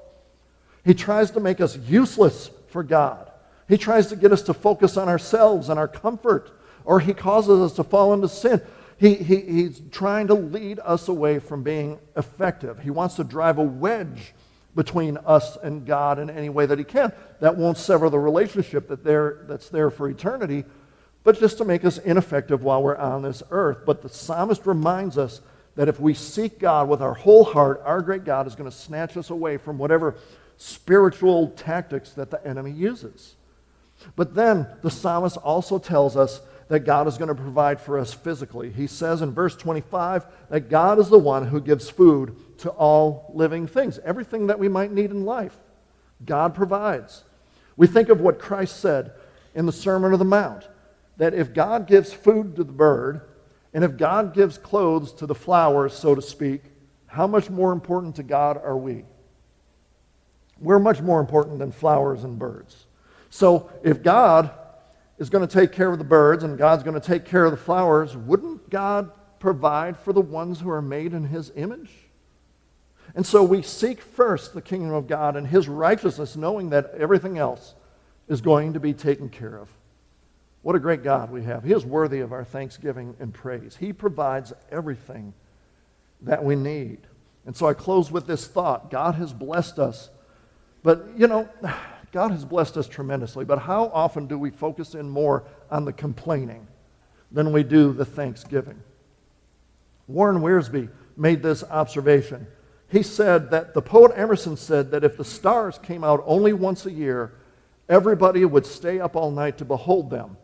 He 0.83 0.93
tries 0.93 1.31
to 1.31 1.39
make 1.39 1.61
us 1.61 1.77
useless 1.77 2.51
for 2.67 2.83
God. 2.83 3.31
He 3.67 3.77
tries 3.77 4.07
to 4.07 4.15
get 4.15 4.31
us 4.31 4.43
to 4.43 4.53
focus 4.53 4.97
on 4.97 5.09
ourselves 5.09 5.69
and 5.69 5.79
our 5.79 5.87
comfort, 5.87 6.51
or 6.83 6.99
he 6.99 7.13
causes 7.13 7.59
us 7.59 7.73
to 7.77 7.83
fall 7.83 8.13
into 8.13 8.29
sin. 8.29 8.61
He, 8.97 9.15
he, 9.15 9.41
he's 9.41 9.81
trying 9.91 10.27
to 10.27 10.35
lead 10.35 10.79
us 10.79 11.07
away 11.07 11.39
from 11.39 11.63
being 11.63 11.99
effective. 12.15 12.79
He 12.79 12.91
wants 12.91 13.15
to 13.15 13.23
drive 13.23 13.57
a 13.57 13.63
wedge 13.63 14.33
between 14.75 15.17
us 15.17 15.57
and 15.57 15.85
God 15.85 16.19
in 16.19 16.29
any 16.29 16.49
way 16.49 16.65
that 16.65 16.77
he 16.77 16.85
can. 16.85 17.11
That 17.39 17.57
won't 17.57 17.77
sever 17.77 18.09
the 18.09 18.19
relationship 18.19 18.87
that 18.89 19.03
there, 19.03 19.45
that's 19.47 19.69
there 19.69 19.89
for 19.89 20.09
eternity, 20.09 20.65
but 21.23 21.39
just 21.39 21.57
to 21.57 21.65
make 21.65 21.83
us 21.83 21.97
ineffective 21.97 22.63
while 22.63 22.83
we're 22.83 22.97
on 22.97 23.23
this 23.23 23.41
earth. 23.51 23.79
But 23.85 24.01
the 24.01 24.09
psalmist 24.09 24.65
reminds 24.65 25.17
us 25.17 25.41
that 25.75 25.89
if 25.89 25.99
we 25.99 26.13
seek 26.13 26.59
God 26.59 26.87
with 26.87 27.01
our 27.01 27.13
whole 27.13 27.43
heart, 27.43 27.81
our 27.83 28.01
great 28.01 28.23
God 28.23 28.47
is 28.47 28.55
going 28.55 28.69
to 28.69 28.75
snatch 28.75 29.17
us 29.17 29.29
away 29.29 29.57
from 29.57 29.77
whatever 29.77 30.15
spiritual 30.57 31.49
tactics 31.51 32.11
that 32.11 32.31
the 32.31 32.45
enemy 32.47 32.71
uses. 32.71 33.35
But 34.15 34.35
then 34.35 34.67
the 34.81 34.91
psalmist 34.91 35.37
also 35.37 35.79
tells 35.79 36.15
us 36.15 36.41
that 36.67 36.81
God 36.81 37.07
is 37.07 37.17
going 37.17 37.27
to 37.27 37.35
provide 37.35 37.79
for 37.79 37.99
us 37.99 38.13
physically. 38.13 38.71
He 38.71 38.87
says 38.87 39.21
in 39.21 39.31
verse 39.31 39.55
25 39.55 40.25
that 40.49 40.69
God 40.69 40.99
is 40.99 41.09
the 41.09 41.19
one 41.19 41.47
who 41.47 41.61
gives 41.61 41.89
food 41.89 42.35
to 42.59 42.69
all 42.71 43.31
living 43.33 43.67
things, 43.67 43.99
everything 43.99 44.47
that 44.47 44.59
we 44.59 44.67
might 44.67 44.91
need 44.91 45.11
in 45.11 45.25
life. 45.25 45.55
God 46.23 46.55
provides. 46.55 47.23
We 47.77 47.87
think 47.87 48.09
of 48.09 48.21
what 48.21 48.39
Christ 48.39 48.79
said 48.79 49.11
in 49.53 49.65
the 49.65 49.71
Sermon 49.71 50.13
on 50.13 50.19
the 50.19 50.25
Mount 50.25 50.67
that 51.17 51.33
if 51.33 51.53
God 51.53 51.87
gives 51.87 52.11
food 52.13 52.55
to 52.55 52.63
the 52.63 52.73
bird, 52.73 53.21
and 53.73 53.83
if 53.83 53.97
God 53.97 54.33
gives 54.33 54.57
clothes 54.57 55.11
to 55.13 55.25
the 55.25 55.35
flowers, 55.35 55.93
so 55.93 56.15
to 56.15 56.21
speak, 56.21 56.63
how 57.07 57.27
much 57.27 57.49
more 57.49 57.71
important 57.71 58.15
to 58.15 58.23
God 58.23 58.57
are 58.57 58.77
we? 58.77 59.03
We're 60.59 60.79
much 60.79 61.01
more 61.01 61.19
important 61.19 61.59
than 61.59 61.71
flowers 61.71 62.23
and 62.23 62.39
birds. 62.39 62.84
So 63.35 63.69
if 63.83 64.01
God 64.01 64.49
is 65.17 65.29
going 65.29 65.45
to 65.45 65.53
take 65.53 65.73
care 65.73 65.91
of 65.91 65.97
the 65.97 66.05
birds 66.05 66.45
and 66.45 66.57
God's 66.57 66.83
going 66.83 66.97
to 66.97 67.05
take 67.05 67.25
care 67.25 67.43
of 67.43 67.51
the 67.51 67.57
flowers, 67.57 68.15
wouldn't 68.15 68.69
God 68.69 69.11
provide 69.39 69.97
for 69.97 70.13
the 70.13 70.21
ones 70.21 70.61
who 70.61 70.69
are 70.69 70.81
made 70.81 71.13
in 71.13 71.25
his 71.25 71.51
image? 71.57 71.91
And 73.13 73.25
so 73.25 73.43
we 73.43 73.61
seek 73.61 73.99
first 73.99 74.53
the 74.53 74.61
kingdom 74.61 74.93
of 74.93 75.07
God 75.07 75.35
and 75.35 75.45
his 75.45 75.67
righteousness, 75.67 76.37
knowing 76.37 76.69
that 76.69 76.93
everything 76.97 77.37
else 77.37 77.75
is 78.29 78.39
going 78.39 78.71
to 78.71 78.79
be 78.79 78.93
taken 78.93 79.27
care 79.27 79.57
of. 79.57 79.67
What 80.61 80.77
a 80.77 80.79
great 80.79 81.03
God 81.03 81.29
we 81.29 81.43
have. 81.43 81.65
He 81.65 81.73
is 81.73 81.85
worthy 81.85 82.21
of 82.21 82.31
our 82.31 82.45
thanksgiving 82.45 83.17
and 83.19 83.33
praise. 83.33 83.75
He 83.75 83.91
provides 83.91 84.53
everything 84.71 85.33
that 86.21 86.41
we 86.41 86.55
need. 86.55 86.99
And 87.45 87.53
so 87.53 87.67
I 87.67 87.73
close 87.73 88.09
with 88.09 88.27
this 88.27 88.47
thought 88.47 88.89
God 88.89 89.15
has 89.15 89.33
blessed 89.33 89.77
us. 89.77 90.09
But, 90.83 91.09
you 91.17 91.27
know, 91.27 91.49
God 92.15 92.31
has 92.31 92.45
blessed 92.45 92.77
us 92.77 92.87
tremendously, 92.87 93.43
but 93.43 93.59
how 93.59 93.91
often 93.93 94.25
do 94.25 94.39
we 94.39 94.49
focus 94.49 94.95
in 94.95 95.09
more 95.09 95.43
on 95.69 95.83
the 95.83 95.91
complaining 95.91 96.65
than 97.29 97.51
we 97.51 97.61
do 97.61 97.91
the 97.91 98.05
thanksgiving? 98.05 98.81
Warren 100.07 100.37
Wiersbe 100.37 100.89
made 101.17 101.43
this 101.43 101.61
observation. 101.65 102.47
He 102.87 103.03
said 103.03 103.51
that 103.51 103.73
the 103.73 103.81
poet 103.81 104.13
Emerson 104.15 104.55
said 104.55 104.91
that 104.91 105.03
if 105.03 105.17
the 105.17 105.25
stars 105.25 105.77
came 105.83 106.05
out 106.05 106.23
only 106.25 106.53
once 106.53 106.85
a 106.85 106.91
year, 106.91 107.33
everybody 107.89 108.45
would 108.45 108.65
stay 108.65 108.97
up 109.01 109.17
all 109.17 109.29
night 109.29 109.57
to 109.57 109.65
behold 109.65 110.09
them. 110.09 110.37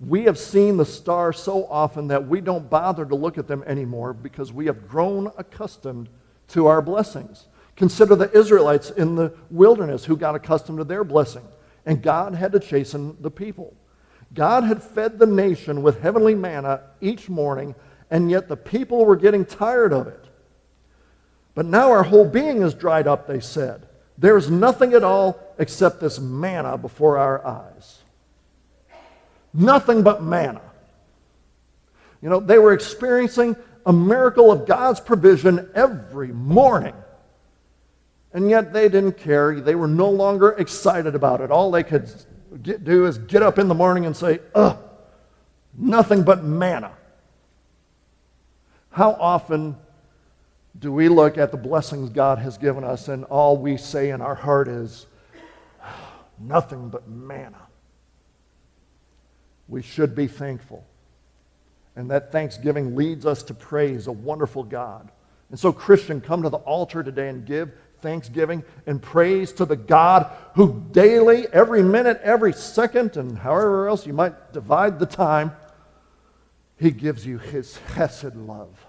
We 0.00 0.22
have 0.22 0.38
seen 0.38 0.78
the 0.78 0.86
stars 0.86 1.38
so 1.38 1.66
often 1.66 2.08
that 2.08 2.26
we 2.26 2.40
don't 2.40 2.70
bother 2.70 3.04
to 3.04 3.14
look 3.14 3.36
at 3.36 3.48
them 3.48 3.62
anymore 3.66 4.14
because 4.14 4.50
we 4.50 4.64
have 4.64 4.88
grown 4.88 5.30
accustomed 5.36 6.08
to 6.48 6.68
our 6.68 6.80
blessings. 6.80 7.48
Consider 7.76 8.14
the 8.16 8.30
Israelites 8.36 8.90
in 8.90 9.16
the 9.16 9.32
wilderness 9.50 10.04
who 10.04 10.16
got 10.16 10.34
accustomed 10.34 10.78
to 10.78 10.84
their 10.84 11.04
blessing, 11.04 11.46
and 11.86 12.02
God 12.02 12.34
had 12.34 12.52
to 12.52 12.60
chasten 12.60 13.16
the 13.20 13.30
people. 13.30 13.74
God 14.34 14.64
had 14.64 14.82
fed 14.82 15.18
the 15.18 15.26
nation 15.26 15.82
with 15.82 16.00
heavenly 16.00 16.34
manna 16.34 16.82
each 17.00 17.28
morning, 17.28 17.74
and 18.10 18.30
yet 18.30 18.48
the 18.48 18.56
people 18.56 19.04
were 19.04 19.16
getting 19.16 19.44
tired 19.44 19.92
of 19.92 20.06
it. 20.06 20.24
But 21.54 21.66
now 21.66 21.90
our 21.90 22.02
whole 22.02 22.26
being 22.26 22.62
is 22.62 22.74
dried 22.74 23.06
up, 23.06 23.26
they 23.26 23.40
said. 23.40 23.86
There 24.16 24.36
is 24.36 24.50
nothing 24.50 24.94
at 24.94 25.04
all 25.04 25.38
except 25.58 26.00
this 26.00 26.18
manna 26.18 26.78
before 26.78 27.18
our 27.18 27.44
eyes. 27.46 27.98
Nothing 29.52 30.02
but 30.02 30.22
manna. 30.22 30.62
You 32.22 32.30
know, 32.30 32.40
they 32.40 32.58
were 32.58 32.72
experiencing 32.72 33.56
a 33.84 33.92
miracle 33.92 34.50
of 34.52 34.66
God's 34.66 35.00
provision 35.00 35.68
every 35.74 36.28
morning. 36.28 36.94
And 38.34 38.48
yet 38.48 38.72
they 38.72 38.88
didn't 38.88 39.18
care. 39.18 39.60
They 39.60 39.74
were 39.74 39.88
no 39.88 40.08
longer 40.08 40.50
excited 40.52 41.14
about 41.14 41.40
it. 41.40 41.50
All 41.50 41.70
they 41.70 41.82
could 41.82 42.10
get, 42.62 42.84
do 42.84 43.06
is 43.06 43.18
get 43.18 43.42
up 43.42 43.58
in 43.58 43.68
the 43.68 43.74
morning 43.74 44.06
and 44.06 44.16
say, 44.16 44.40
ugh, 44.54 44.78
nothing 45.76 46.22
but 46.22 46.42
manna. 46.42 46.92
How 48.90 49.12
often 49.12 49.76
do 50.78 50.92
we 50.92 51.08
look 51.08 51.36
at 51.36 51.50
the 51.50 51.56
blessings 51.56 52.10
God 52.10 52.38
has 52.38 52.56
given 52.56 52.84
us 52.84 53.08
and 53.08 53.24
all 53.24 53.56
we 53.56 53.76
say 53.76 54.10
in 54.10 54.20
our 54.20 54.34
heart 54.34 54.68
is, 54.68 55.06
nothing 56.38 56.88
but 56.88 57.08
manna? 57.08 57.68
We 59.68 59.82
should 59.82 60.14
be 60.14 60.26
thankful. 60.26 60.84
And 61.94 62.10
that 62.10 62.32
thanksgiving 62.32 62.96
leads 62.96 63.26
us 63.26 63.42
to 63.44 63.54
praise 63.54 64.06
a 64.06 64.12
wonderful 64.12 64.64
God. 64.64 65.10
And 65.50 65.58
so, 65.58 65.72
Christian, 65.72 66.20
come 66.20 66.42
to 66.42 66.48
the 66.48 66.58
altar 66.58 67.02
today 67.02 67.28
and 67.28 67.44
give 67.44 67.70
thanksgiving 68.02 68.62
and 68.86 69.00
praise 69.00 69.52
to 69.52 69.64
the 69.64 69.76
God 69.76 70.30
who 70.54 70.84
daily, 70.92 71.46
every 71.52 71.82
minute, 71.82 72.20
every 72.22 72.52
second, 72.52 73.16
and 73.16 73.38
however 73.38 73.88
else 73.88 74.06
you 74.06 74.12
might 74.12 74.52
divide 74.52 74.98
the 74.98 75.06
time, 75.06 75.52
He 76.78 76.90
gives 76.90 77.24
you 77.24 77.38
His 77.38 77.78
Hesed 77.78 78.36
love, 78.36 78.84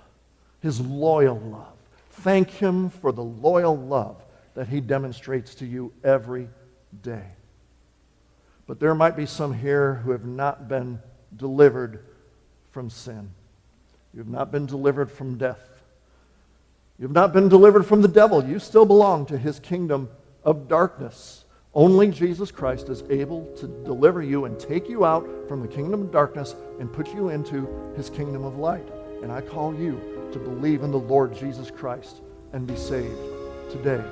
His 0.60 0.82
loyal 0.82 1.40
love. 1.40 1.74
Thank 2.12 2.50
Him 2.50 2.90
for 2.90 3.12
the 3.12 3.24
loyal 3.24 3.78
love 3.78 4.22
that 4.56 4.68
He 4.68 4.82
demonstrates 4.82 5.56
to 5.56 5.66
you 5.66 5.94
every 6.04 6.50
day. 7.02 7.28
But 8.68 8.80
there 8.80 8.96
might 8.96 9.16
be 9.16 9.26
some 9.26 9.54
here 9.54 9.96
who 9.96 10.12
have 10.12 10.26
not 10.26 10.68
been 10.68 11.00
delivered 11.36 12.04
from 12.72 12.90
sin. 12.90 13.30
You 14.14 14.20
have 14.20 14.30
not 14.30 14.52
been 14.52 14.66
delivered 14.66 15.12
from 15.12 15.38
death. 15.38 15.70
You 17.00 17.04
have 17.04 17.12
not 17.12 17.34
been 17.34 17.50
delivered 17.50 17.86
from 17.86 18.02
the 18.02 18.08
devil. 18.08 18.44
You 18.44 18.60
still 18.60 18.86
belong 18.86 19.26
to 19.28 19.38
his 19.38 19.60
kingdom 19.60 20.10
of 20.44 20.68
darkness. 20.68 21.46
Only 21.74 22.10
Jesus 22.10 22.52
Christ 22.52 22.88
is 22.90 23.04
able 23.10 23.46
to 23.58 23.68
deliver 23.68 24.22
you 24.22 24.46
and 24.46 24.60
take 24.60 24.88
you 24.88 25.04
out 25.04 25.28
from 25.48 25.62
the 25.62 25.68
kingdom 25.68 26.04
of 26.04 26.12
darkness 26.12 26.56
and 26.80 26.94
put 26.94 27.12
you 27.14 27.30
into 27.30 27.68
his 27.96 28.12
kingdom 28.12 28.46
of 28.46 28.58
light. 28.58 28.88
And 29.24 29.32
I 29.32 29.42
call 29.42 29.74
you 29.74 30.30
to 30.34 30.40
believe 30.40 30.84
in 30.84 30.92
the 30.92 31.00
Lord 31.00 31.36
Jesus 31.36 31.72
Christ 31.72 32.22
and 32.52 32.68
be 32.68 32.76
saved 32.76 33.18
today. 33.72 34.04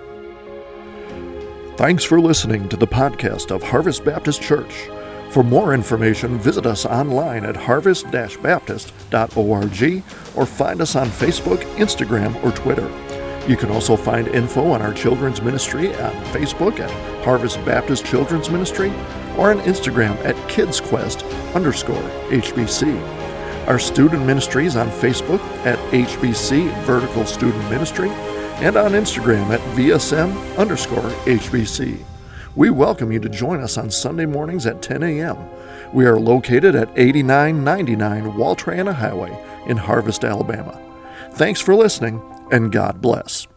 Thanks 1.78 2.04
for 2.04 2.20
listening 2.20 2.68
to 2.70 2.78
the 2.78 2.88
podcast 2.88 3.52
of 3.52 3.62
Harvest 3.62 4.04
Baptist 4.04 4.42
Church. 4.42 4.90
For 5.32 5.44
more 5.44 5.74
information, 5.74 6.38
visit 6.40 6.66
us 6.66 6.86
online 6.86 7.46
at 7.46 7.56
harvest-baptist.org 7.56 10.04
or 10.36 10.46
find 10.46 10.82
us 10.82 10.98
on 10.98 11.08
Facebook, 11.08 11.60
Instagram, 11.78 12.44
or 12.44 12.52
Twitter. 12.52 12.92
You 13.48 13.56
can 13.56 13.72
also 13.72 13.96
find 13.96 14.28
info 14.28 14.72
on 14.72 14.82
our 14.82 14.94
children's 14.94 15.42
ministry 15.42 15.96
on 15.96 16.12
Facebook 16.26 16.82
at 16.82 16.92
Harvest 17.24 17.64
Baptist 17.64 18.06
Children's 18.06 18.50
Ministry 18.50 18.90
or 19.38 19.52
on 19.52 19.62
Instagram 19.62 20.18
at 20.26 20.36
KidsQuest 20.50 21.56
underscore 21.56 22.04
HBC. 22.30 23.00
Our 23.68 23.80
student 23.80 24.26
ministries 24.26 24.76
on 24.76 24.90
Facebook 24.90 25.40
at 25.66 25.80
HBC 25.94 26.70
Vertical 26.84 27.26
Student 27.26 27.70
Ministry 27.70 28.10
and 28.10 28.76
on 28.76 28.92
Instagram 28.92 29.50
at 29.50 29.62
VSM 29.78 30.58
underscore 30.58 31.10
HBC. 31.24 32.04
We 32.54 32.70
welcome 32.70 33.14
you 33.14 33.20
to 33.22 33.30
join 33.30 33.62
us 33.62 33.78
on 33.78 33.90
Sunday 33.90 34.26
mornings 34.26 34.66
at 34.66 34.82
10 34.82 35.04
a.m. 35.04 35.38
We 35.94 36.06
are 36.06 36.20
located 36.20 36.76
at 36.76 36.90
8999 36.98 38.36
Wall 38.36 38.58
Triana 38.58 38.94
Highway 38.94 39.32
in 39.68 39.78
Harvest, 39.78 40.26
Alabama. 40.26 40.78
Thanks 41.32 41.62
for 41.62 41.74
listening, 41.76 42.22
and 42.52 42.70
God 42.70 43.02
bless. 43.02 43.48